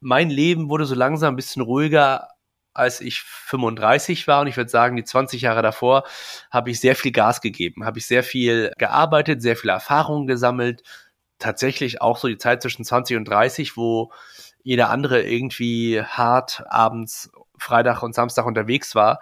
mein 0.00 0.30
Leben 0.30 0.68
wurde 0.70 0.86
so 0.86 0.94
langsam 0.94 1.34
ein 1.34 1.36
bisschen 1.36 1.62
ruhiger, 1.62 2.28
als 2.74 3.00
ich 3.00 3.20
35 3.20 4.26
war. 4.28 4.42
Und 4.42 4.46
ich 4.46 4.56
würde 4.56 4.70
sagen, 4.70 4.96
die 4.96 5.04
20 5.04 5.42
Jahre 5.42 5.62
davor 5.62 6.04
habe 6.50 6.70
ich 6.70 6.80
sehr 6.80 6.94
viel 6.94 7.12
Gas 7.12 7.40
gegeben, 7.40 7.84
habe 7.84 7.98
ich 7.98 8.06
sehr 8.06 8.22
viel 8.22 8.72
gearbeitet, 8.78 9.42
sehr 9.42 9.56
viel 9.56 9.70
Erfahrung 9.70 10.26
gesammelt. 10.26 10.82
Tatsächlich 11.38 12.00
auch 12.00 12.16
so 12.18 12.28
die 12.28 12.38
Zeit 12.38 12.62
zwischen 12.62 12.84
20 12.84 13.16
und 13.16 13.24
30, 13.26 13.76
wo 13.76 14.10
jeder 14.66 14.90
andere 14.90 15.22
irgendwie 15.22 16.02
hart 16.02 16.64
abends 16.66 17.30
Freitag 17.56 18.02
und 18.02 18.16
Samstag 18.16 18.46
unterwegs 18.46 18.96
war, 18.96 19.20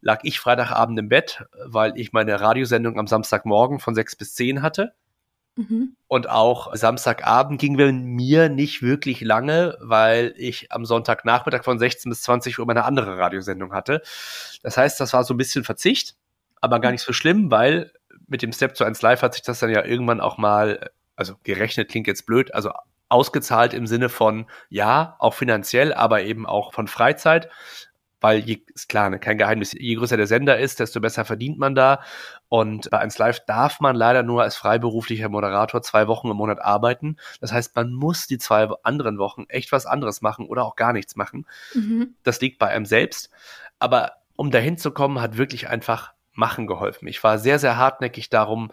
lag 0.00 0.18
ich 0.24 0.40
Freitagabend 0.40 0.98
im 0.98 1.08
Bett, 1.08 1.44
weil 1.64 1.96
ich 1.96 2.12
meine 2.12 2.40
Radiosendung 2.40 2.98
am 2.98 3.06
Samstagmorgen 3.06 3.78
von 3.78 3.94
sechs 3.94 4.16
bis 4.16 4.34
zehn 4.34 4.62
hatte. 4.62 4.92
Mhm. 5.54 5.94
Und 6.08 6.28
auch 6.28 6.74
Samstagabend 6.74 7.60
ging 7.60 7.76
bei 7.76 7.92
mir 7.92 8.48
nicht 8.48 8.82
wirklich 8.82 9.20
lange, 9.20 9.78
weil 9.80 10.34
ich 10.36 10.72
am 10.72 10.84
Sonntagnachmittag 10.84 11.62
von 11.62 11.78
16 11.78 12.10
bis 12.10 12.22
20 12.22 12.58
Uhr 12.58 12.66
meine 12.66 12.84
andere 12.84 13.16
Radiosendung 13.16 13.72
hatte. 13.72 14.02
Das 14.64 14.76
heißt, 14.76 14.98
das 14.98 15.12
war 15.12 15.22
so 15.22 15.34
ein 15.34 15.38
bisschen 15.38 15.62
Verzicht, 15.62 16.16
aber 16.60 16.80
gar 16.80 16.90
nicht 16.90 17.02
so 17.02 17.12
schlimm, 17.12 17.52
weil 17.52 17.92
mit 18.26 18.42
dem 18.42 18.52
Step 18.52 18.76
zu 18.76 18.82
1 18.82 19.02
Live 19.02 19.22
hat 19.22 19.34
sich 19.34 19.42
das 19.42 19.60
dann 19.60 19.70
ja 19.70 19.84
irgendwann 19.84 20.20
auch 20.20 20.36
mal, 20.36 20.90
also 21.14 21.36
gerechnet 21.44 21.90
klingt 21.90 22.08
jetzt 22.08 22.26
blöd, 22.26 22.52
also 22.52 22.72
ausgezahlt 23.10 23.74
im 23.74 23.86
Sinne 23.86 24.08
von, 24.08 24.46
ja, 24.68 25.16
auch 25.18 25.34
finanziell, 25.34 25.92
aber 25.92 26.22
eben 26.22 26.46
auch 26.46 26.72
von 26.72 26.88
Freizeit. 26.88 27.50
Weil 28.22 28.40
je, 28.40 28.58
ist 28.74 28.90
klar, 28.90 29.08
ne, 29.08 29.18
kein 29.18 29.38
Geheimnis, 29.38 29.72
je 29.72 29.94
größer 29.94 30.18
der 30.18 30.26
Sender 30.26 30.58
ist, 30.58 30.78
desto 30.78 31.00
besser 31.00 31.24
verdient 31.24 31.58
man 31.58 31.74
da. 31.74 32.02
Und 32.48 32.90
bei 32.90 32.98
1 32.98 33.16
Live 33.16 33.40
darf 33.46 33.80
man 33.80 33.96
leider 33.96 34.22
nur 34.22 34.42
als 34.42 34.56
freiberuflicher 34.56 35.30
Moderator 35.30 35.80
zwei 35.80 36.06
Wochen 36.06 36.30
im 36.30 36.36
Monat 36.36 36.60
arbeiten. 36.60 37.16
Das 37.40 37.52
heißt, 37.52 37.74
man 37.76 37.94
muss 37.94 38.26
die 38.26 38.36
zwei 38.36 38.68
anderen 38.82 39.18
Wochen 39.18 39.46
echt 39.48 39.72
was 39.72 39.86
anderes 39.86 40.20
machen 40.20 40.46
oder 40.46 40.64
auch 40.64 40.76
gar 40.76 40.92
nichts 40.92 41.16
machen. 41.16 41.46
Mhm. 41.74 42.14
Das 42.22 42.40
liegt 42.42 42.58
bei 42.58 42.68
einem 42.68 42.84
selbst. 42.84 43.30
Aber 43.78 44.12
um 44.36 44.50
dahin 44.50 44.76
zu 44.76 44.90
kommen, 44.90 45.20
hat 45.20 45.38
wirklich 45.38 45.68
einfach 45.68 46.12
Machen 46.32 46.66
geholfen. 46.68 47.08
Ich 47.08 47.22
war 47.24 47.38
sehr, 47.38 47.58
sehr 47.58 47.76
hartnäckig 47.76 48.30
darum, 48.30 48.70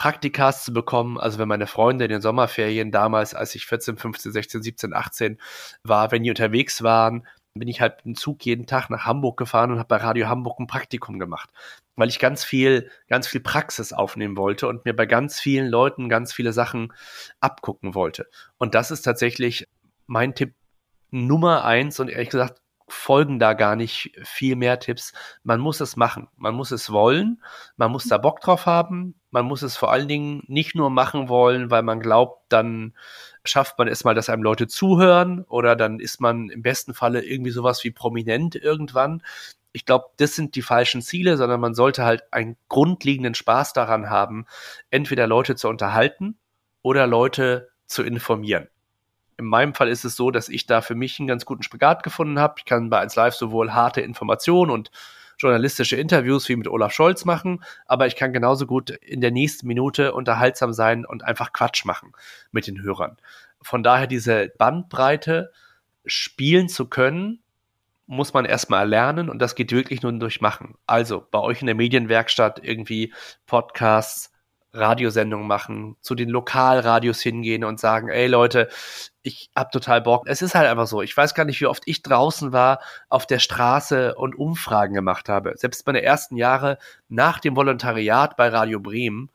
Praktikas 0.00 0.64
zu 0.64 0.72
bekommen. 0.72 1.20
Also 1.20 1.38
wenn 1.38 1.46
meine 1.46 1.66
Freunde 1.66 2.06
in 2.06 2.10
den 2.10 2.22
Sommerferien 2.22 2.90
damals, 2.90 3.34
als 3.34 3.54
ich 3.54 3.66
14, 3.66 3.98
15, 3.98 4.32
16, 4.32 4.62
17, 4.62 4.94
18 4.94 5.38
war, 5.84 6.10
wenn 6.10 6.22
die 6.22 6.30
unterwegs 6.30 6.82
waren, 6.82 7.26
bin 7.52 7.68
ich 7.68 7.82
halt 7.82 8.02
dem 8.06 8.14
Zug 8.14 8.46
jeden 8.46 8.64
Tag 8.64 8.88
nach 8.88 9.04
Hamburg 9.04 9.36
gefahren 9.36 9.70
und 9.70 9.78
habe 9.78 9.88
bei 9.88 9.98
Radio 9.98 10.26
Hamburg 10.26 10.58
ein 10.58 10.66
Praktikum 10.66 11.18
gemacht, 11.18 11.50
weil 11.96 12.08
ich 12.08 12.18
ganz 12.18 12.44
viel, 12.44 12.90
ganz 13.08 13.26
viel 13.28 13.42
Praxis 13.42 13.92
aufnehmen 13.92 14.38
wollte 14.38 14.68
und 14.68 14.86
mir 14.86 14.96
bei 14.96 15.04
ganz 15.04 15.38
vielen 15.38 15.68
Leuten 15.68 16.08
ganz 16.08 16.32
viele 16.32 16.54
Sachen 16.54 16.94
abgucken 17.40 17.94
wollte. 17.94 18.26
Und 18.56 18.74
das 18.74 18.90
ist 18.90 19.02
tatsächlich 19.02 19.68
mein 20.06 20.34
Tipp 20.34 20.54
Nummer 21.10 21.66
eins 21.66 22.00
und 22.00 22.08
ehrlich 22.08 22.30
gesagt 22.30 22.62
folgen 22.88 23.38
da 23.38 23.52
gar 23.52 23.76
nicht 23.76 24.18
viel 24.22 24.56
mehr 24.56 24.78
Tipps. 24.80 25.12
Man 25.42 25.60
muss 25.60 25.80
es 25.82 25.96
machen. 25.96 26.28
Man 26.36 26.54
muss 26.54 26.70
es 26.70 26.90
wollen. 26.90 27.42
Man 27.76 27.92
muss 27.92 28.08
da 28.08 28.16
Bock 28.16 28.40
drauf 28.40 28.64
haben. 28.64 29.19
Man 29.30 29.46
muss 29.46 29.62
es 29.62 29.76
vor 29.76 29.92
allen 29.92 30.08
Dingen 30.08 30.42
nicht 30.48 30.74
nur 30.74 30.90
machen 30.90 31.28
wollen, 31.28 31.70
weil 31.70 31.82
man 31.82 32.00
glaubt, 32.00 32.42
dann 32.48 32.94
schafft 33.44 33.78
man 33.78 33.88
es 33.88 34.04
mal, 34.04 34.14
dass 34.14 34.28
einem 34.28 34.42
Leute 34.42 34.66
zuhören 34.66 35.44
oder 35.44 35.76
dann 35.76 36.00
ist 36.00 36.20
man 36.20 36.48
im 36.50 36.62
besten 36.62 36.94
Falle 36.94 37.24
irgendwie 37.24 37.52
sowas 37.52 37.84
wie 37.84 37.90
prominent 37.90 38.56
irgendwann. 38.56 39.22
Ich 39.72 39.86
glaube, 39.86 40.06
das 40.16 40.34
sind 40.34 40.56
die 40.56 40.62
falschen 40.62 41.00
Ziele, 41.00 41.36
sondern 41.36 41.60
man 41.60 41.74
sollte 41.74 42.04
halt 42.04 42.24
einen 42.32 42.56
grundlegenden 42.68 43.34
Spaß 43.34 43.72
daran 43.72 44.10
haben, 44.10 44.46
entweder 44.90 45.28
Leute 45.28 45.54
zu 45.54 45.68
unterhalten 45.68 46.36
oder 46.82 47.06
Leute 47.06 47.70
zu 47.86 48.02
informieren. 48.02 48.68
In 49.36 49.46
meinem 49.46 49.74
Fall 49.74 49.88
ist 49.88 50.04
es 50.04 50.16
so, 50.16 50.30
dass 50.30 50.48
ich 50.48 50.66
da 50.66 50.80
für 50.80 50.94
mich 50.96 51.18
einen 51.18 51.28
ganz 51.28 51.46
guten 51.46 51.62
Spagat 51.62 52.02
gefunden 52.02 52.38
habe. 52.38 52.56
Ich 52.58 52.64
kann 52.64 52.90
bei 52.90 52.98
1 52.98 53.14
Live 53.14 53.34
sowohl 53.34 53.72
harte 53.72 54.00
Informationen 54.00 54.70
und 54.70 54.90
journalistische 55.40 55.96
Interviews 55.96 56.48
wie 56.48 56.56
mit 56.56 56.68
Olaf 56.68 56.92
Scholz 56.92 57.24
machen, 57.24 57.64
aber 57.86 58.06
ich 58.06 58.14
kann 58.14 58.32
genauso 58.32 58.66
gut 58.66 58.90
in 58.90 59.20
der 59.20 59.30
nächsten 59.30 59.66
Minute 59.66 60.12
unterhaltsam 60.12 60.72
sein 60.72 61.06
und 61.06 61.24
einfach 61.24 61.52
Quatsch 61.52 61.84
machen 61.84 62.12
mit 62.52 62.66
den 62.66 62.82
Hörern. 62.82 63.16
Von 63.62 63.82
daher 63.82 64.06
diese 64.06 64.52
Bandbreite 64.58 65.50
spielen 66.04 66.68
zu 66.68 66.86
können, 66.88 67.42
muss 68.06 68.34
man 68.34 68.44
erstmal 68.44 68.88
lernen 68.88 69.30
und 69.30 69.38
das 69.38 69.54
geht 69.54 69.72
wirklich 69.72 70.02
nur 70.02 70.12
durch 70.12 70.40
Machen. 70.40 70.74
Also 70.86 71.26
bei 71.30 71.38
euch 71.38 71.60
in 71.60 71.66
der 71.66 71.76
Medienwerkstatt 71.76 72.60
irgendwie 72.62 73.14
Podcasts, 73.46 74.32
Radiosendungen 74.72 75.46
machen, 75.46 75.96
zu 76.00 76.14
den 76.14 76.28
Lokalradios 76.28 77.20
hingehen 77.20 77.64
und 77.64 77.80
sagen, 77.80 78.08
ey 78.08 78.26
Leute, 78.26 78.68
ich 79.22 79.50
hab 79.54 79.70
total 79.70 80.00
Bock. 80.00 80.24
Es 80.26 80.42
ist 80.42 80.54
halt 80.54 80.68
einfach 80.68 80.86
so. 80.86 81.02
Ich 81.02 81.16
weiß 81.16 81.34
gar 81.34 81.44
nicht, 81.44 81.60
wie 81.60 81.66
oft 81.66 81.82
ich 81.86 82.02
draußen 82.02 82.52
war 82.52 82.80
auf 83.08 83.26
der 83.26 83.38
Straße 83.38 84.14
und 84.14 84.38
Umfragen 84.38 84.94
gemacht 84.94 85.28
habe. 85.28 85.54
Selbst 85.56 85.86
meine 85.86 86.02
ersten 86.02 86.36
Jahre 86.36 86.78
nach 87.08 87.38
dem 87.38 87.56
Volontariat 87.56 88.36
bei 88.36 88.48
Radio 88.48 88.80
Bremen 88.80 89.28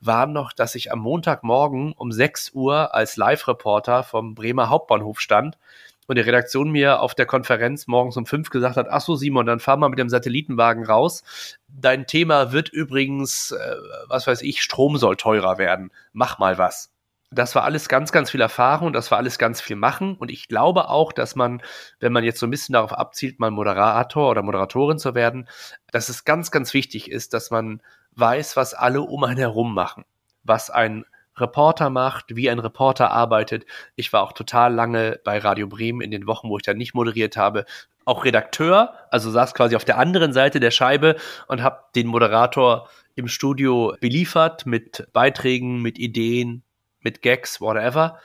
waren 0.00 0.32
noch, 0.32 0.52
dass 0.52 0.74
ich 0.74 0.92
am 0.92 1.00
Montagmorgen 1.00 1.92
um 1.92 2.12
6 2.12 2.52
Uhr 2.52 2.94
als 2.94 3.16
Live-Reporter 3.16 4.04
vom 4.04 4.34
Bremer 4.34 4.68
Hauptbahnhof 4.68 5.20
stand 5.20 5.58
und 6.06 6.16
die 6.16 6.22
Redaktion 6.22 6.70
mir 6.70 7.00
auf 7.00 7.14
der 7.14 7.26
Konferenz 7.26 7.86
morgens 7.86 8.16
um 8.16 8.26
fünf 8.26 8.50
gesagt 8.50 8.76
hat, 8.76 8.88
ach 8.90 9.00
so 9.00 9.16
Simon, 9.16 9.46
dann 9.46 9.60
fahr 9.60 9.76
mal 9.76 9.88
mit 9.88 9.98
dem 9.98 10.08
Satellitenwagen 10.08 10.84
raus. 10.84 11.22
Dein 11.68 12.06
Thema 12.06 12.52
wird 12.52 12.68
übrigens, 12.68 13.52
äh, 13.52 13.76
was 14.08 14.26
weiß 14.26 14.42
ich, 14.42 14.62
Strom 14.62 14.98
soll 14.98 15.16
teurer 15.16 15.58
werden. 15.58 15.90
Mach 16.12 16.38
mal 16.38 16.58
was. 16.58 16.90
Das 17.32 17.54
war 17.54 17.64
alles 17.64 17.88
ganz, 17.88 18.12
ganz 18.12 18.30
viel 18.30 18.40
Erfahrung, 18.40 18.92
das 18.92 19.10
war 19.10 19.18
alles 19.18 19.38
ganz 19.38 19.60
viel 19.60 19.76
Machen. 19.76 20.16
Und 20.16 20.30
ich 20.30 20.48
glaube 20.48 20.88
auch, 20.88 21.12
dass 21.12 21.34
man, 21.34 21.62
wenn 21.98 22.12
man 22.12 22.24
jetzt 22.24 22.38
so 22.38 22.46
ein 22.46 22.50
bisschen 22.50 22.74
darauf 22.74 22.92
abzielt, 22.92 23.40
mal 23.40 23.50
Moderator 23.50 24.30
oder 24.30 24.42
Moderatorin 24.42 24.98
zu 24.98 25.14
werden, 25.14 25.48
dass 25.90 26.08
es 26.08 26.24
ganz, 26.24 26.50
ganz 26.50 26.74
wichtig 26.74 27.10
ist, 27.10 27.34
dass 27.34 27.50
man 27.50 27.80
weiß, 28.14 28.56
was 28.56 28.74
alle 28.74 29.02
um 29.02 29.24
einen 29.24 29.38
herum 29.38 29.74
machen. 29.74 30.04
Was 30.44 30.70
ein 30.70 31.04
Reporter 31.36 31.88
macht, 31.90 32.36
wie 32.36 32.50
ein 32.50 32.58
Reporter 32.58 33.10
arbeitet. 33.10 33.64
Ich 33.96 34.12
war 34.12 34.22
auch 34.22 34.32
total 34.32 34.74
lange 34.74 35.18
bei 35.24 35.38
Radio 35.38 35.66
Bremen 35.66 36.02
in 36.02 36.10
den 36.10 36.26
Wochen, 36.26 36.48
wo 36.48 36.58
ich 36.58 36.62
da 36.62 36.74
nicht 36.74 36.94
moderiert 36.94 37.36
habe, 37.36 37.64
auch 38.04 38.24
Redakteur, 38.24 38.94
also 39.10 39.30
saß 39.30 39.54
quasi 39.54 39.76
auf 39.76 39.84
der 39.84 39.98
anderen 39.98 40.32
Seite 40.32 40.60
der 40.60 40.72
Scheibe 40.72 41.16
und 41.46 41.62
habe 41.62 41.84
den 41.94 42.08
Moderator 42.08 42.88
im 43.14 43.28
Studio 43.28 43.94
beliefert 44.00 44.66
mit 44.66 45.06
Beiträgen, 45.12 45.80
mit 45.82 45.98
Ideen, 45.98 46.64
mit 47.04 47.22
Gags, 47.22 47.60
whatever. 47.60 48.20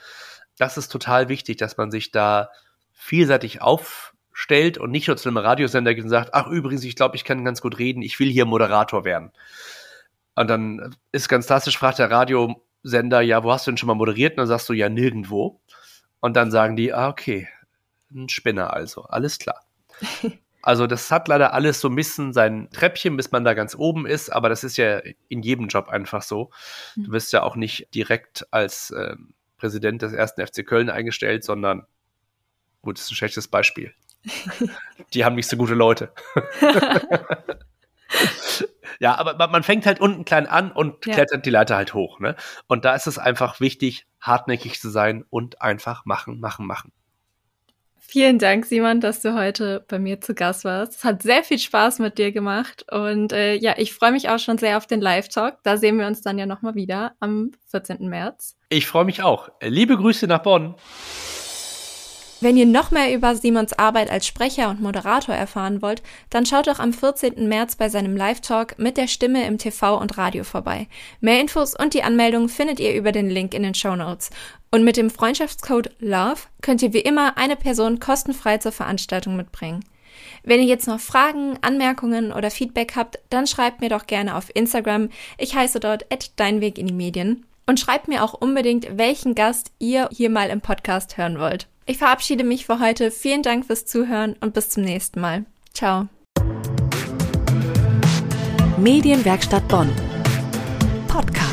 Das 0.58 0.76
ist 0.76 0.88
total 0.88 1.28
wichtig, 1.28 1.56
dass 1.56 1.76
man 1.76 1.90
sich 1.90 2.10
da 2.10 2.50
vielseitig 2.92 3.62
aufstellt 3.62 4.78
und 4.78 4.90
nicht 4.90 5.08
nur 5.08 5.16
zu 5.16 5.28
einem 5.28 5.38
Radiosender 5.38 5.94
geht 5.94 6.04
und 6.04 6.10
sagt, 6.10 6.34
ach 6.34 6.48
übrigens, 6.48 6.84
ich 6.84 6.96
glaube, 6.96 7.16
ich 7.16 7.24
kann 7.24 7.44
ganz 7.44 7.60
gut 7.60 7.78
reden, 7.78 8.02
ich 8.02 8.18
will 8.18 8.30
hier 8.30 8.44
Moderator 8.44 9.04
werden. 9.04 9.32
Und 10.34 10.48
dann 10.48 10.96
ist 11.12 11.28
ganz 11.28 11.46
klassisch, 11.46 11.78
fragt 11.78 11.98
der 11.98 12.10
Radio, 12.10 12.62
Sender, 12.82 13.20
ja, 13.20 13.42
wo 13.42 13.52
hast 13.52 13.66
du 13.66 13.72
denn 13.72 13.78
schon 13.78 13.88
mal 13.88 13.94
moderiert? 13.94 14.32
Und 14.32 14.38
dann 14.38 14.46
sagst 14.46 14.68
du, 14.68 14.72
ja, 14.72 14.88
nirgendwo. 14.88 15.60
Und 16.20 16.36
dann 16.36 16.50
sagen 16.50 16.76
die, 16.76 16.92
ah, 16.92 17.08
okay, 17.08 17.48
ein 18.12 18.28
Spinner 18.28 18.72
also, 18.72 19.02
alles 19.04 19.38
klar. 19.38 19.64
Also 20.68 20.86
das 20.86 21.10
hat 21.10 21.28
leider 21.28 21.54
alles 21.54 21.80
so 21.80 21.88
ein 21.88 21.94
bisschen 21.94 22.34
sein 22.34 22.68
Treppchen, 22.70 23.16
bis 23.16 23.32
man 23.32 23.42
da 23.42 23.54
ganz 23.54 23.74
oben 23.74 24.04
ist, 24.04 24.28
aber 24.28 24.50
das 24.50 24.64
ist 24.64 24.76
ja 24.76 25.00
in 25.30 25.40
jedem 25.40 25.68
Job 25.68 25.88
einfach 25.88 26.20
so. 26.20 26.50
Du 26.94 27.04
hm. 27.04 27.12
wirst 27.12 27.32
ja 27.32 27.42
auch 27.42 27.56
nicht 27.56 27.88
direkt 27.94 28.46
als 28.50 28.90
äh, 28.90 29.16
Präsident 29.56 30.02
des 30.02 30.12
ersten 30.12 30.46
FC 30.46 30.66
Köln 30.66 30.90
eingestellt, 30.90 31.42
sondern 31.42 31.86
gut, 32.82 32.98
das 32.98 33.06
ist 33.06 33.12
ein 33.12 33.14
schlechtes 33.14 33.48
Beispiel. 33.48 33.94
Die 35.14 35.24
haben 35.24 35.36
nicht 35.36 35.48
so 35.48 35.56
gute 35.56 35.72
Leute. 35.72 36.12
Ja, 39.00 39.16
aber 39.16 39.46
man 39.46 39.62
fängt 39.62 39.86
halt 39.86 40.00
unten 40.00 40.24
klein 40.24 40.48
an 40.48 40.72
und 40.72 41.06
ja. 41.06 41.14
klettert 41.14 41.46
die 41.46 41.50
Leiter 41.50 41.76
halt 41.76 41.94
hoch. 41.94 42.18
Ne? 42.18 42.34
Und 42.66 42.84
da 42.84 42.96
ist 42.96 43.06
es 43.06 43.16
einfach 43.16 43.60
wichtig, 43.60 44.08
hartnäckig 44.20 44.80
zu 44.80 44.90
sein 44.90 45.24
und 45.30 45.62
einfach 45.62 46.04
machen, 46.04 46.40
machen, 46.40 46.66
machen. 46.66 46.90
Vielen 48.10 48.38
Dank, 48.38 48.64
Simon, 48.64 49.02
dass 49.02 49.20
du 49.20 49.34
heute 49.34 49.84
bei 49.86 49.98
mir 49.98 50.18
zu 50.18 50.34
Gast 50.34 50.64
warst. 50.64 50.94
Es 50.94 51.04
hat 51.04 51.22
sehr 51.22 51.44
viel 51.44 51.58
Spaß 51.58 51.98
mit 51.98 52.16
dir 52.16 52.32
gemacht 52.32 52.86
und 52.90 53.34
äh, 53.34 53.54
ja, 53.56 53.74
ich 53.76 53.92
freue 53.92 54.12
mich 54.12 54.30
auch 54.30 54.38
schon 54.38 54.56
sehr 54.56 54.78
auf 54.78 54.86
den 54.86 55.02
Live-Talk. 55.02 55.58
Da 55.62 55.76
sehen 55.76 55.98
wir 55.98 56.06
uns 56.06 56.22
dann 56.22 56.38
ja 56.38 56.46
nochmal 56.46 56.74
wieder 56.74 57.12
am 57.20 57.52
14. 57.70 58.08
März. 58.08 58.56
Ich 58.70 58.86
freue 58.86 59.04
mich 59.04 59.22
auch. 59.22 59.50
Liebe 59.60 59.94
Grüße 59.94 60.26
nach 60.26 60.42
Bonn. 60.42 60.74
Wenn 62.40 62.56
ihr 62.56 62.66
noch 62.66 62.92
mehr 62.92 63.12
über 63.12 63.34
Simons 63.34 63.72
Arbeit 63.72 64.10
als 64.10 64.24
Sprecher 64.24 64.70
und 64.70 64.80
Moderator 64.80 65.34
erfahren 65.34 65.82
wollt, 65.82 66.02
dann 66.30 66.46
schaut 66.46 66.68
doch 66.68 66.78
am 66.78 66.92
14. 66.92 67.48
März 67.48 67.74
bei 67.74 67.88
seinem 67.88 68.16
Live-Talk 68.16 68.78
mit 68.78 68.96
der 68.96 69.08
Stimme 69.08 69.44
im 69.44 69.58
TV 69.58 69.98
und 69.98 70.16
Radio 70.18 70.44
vorbei. 70.44 70.86
Mehr 71.20 71.40
Infos 71.40 71.74
und 71.74 71.94
die 71.94 72.04
Anmeldung 72.04 72.48
findet 72.48 72.78
ihr 72.78 72.94
über 72.94 73.10
den 73.10 73.28
Link 73.28 73.54
in 73.54 73.64
den 73.64 73.74
Show 73.74 73.96
Notes. 73.96 74.30
Und 74.70 74.84
mit 74.84 74.96
dem 74.96 75.10
Freundschaftscode 75.10 75.90
LOVE 75.98 76.42
könnt 76.62 76.80
ihr 76.80 76.92
wie 76.92 77.00
immer 77.00 77.36
eine 77.38 77.56
Person 77.56 77.98
kostenfrei 77.98 78.58
zur 78.58 78.70
Veranstaltung 78.70 79.36
mitbringen. 79.36 79.84
Wenn 80.44 80.60
ihr 80.60 80.66
jetzt 80.66 80.86
noch 80.86 81.00
Fragen, 81.00 81.58
Anmerkungen 81.62 82.30
oder 82.30 82.52
Feedback 82.52 82.92
habt, 82.94 83.18
dann 83.30 83.48
schreibt 83.48 83.80
mir 83.80 83.88
doch 83.88 84.06
gerne 84.06 84.36
auf 84.36 84.54
Instagram. 84.54 85.08
Ich 85.38 85.56
heiße 85.56 85.80
dort 85.80 86.06
@deinweg 86.36 86.78
und 87.66 87.80
schreibt 87.80 88.06
mir 88.06 88.22
auch 88.22 88.34
unbedingt, 88.34 88.96
welchen 88.96 89.34
Gast 89.34 89.72
ihr 89.80 90.08
hier 90.12 90.30
mal 90.30 90.50
im 90.50 90.60
Podcast 90.60 91.16
hören 91.16 91.40
wollt. 91.40 91.66
Ich 91.88 91.96
verabschiede 91.96 92.44
mich 92.44 92.66
für 92.66 92.80
heute. 92.80 93.10
Vielen 93.10 93.42
Dank 93.42 93.64
fürs 93.64 93.86
Zuhören 93.86 94.36
und 94.42 94.52
bis 94.52 94.68
zum 94.68 94.84
nächsten 94.84 95.22
Mal. 95.22 95.46
Ciao. 95.72 96.06
Medienwerkstatt 98.76 99.66
Bonn. 99.68 99.90
Podcast. 101.08 101.47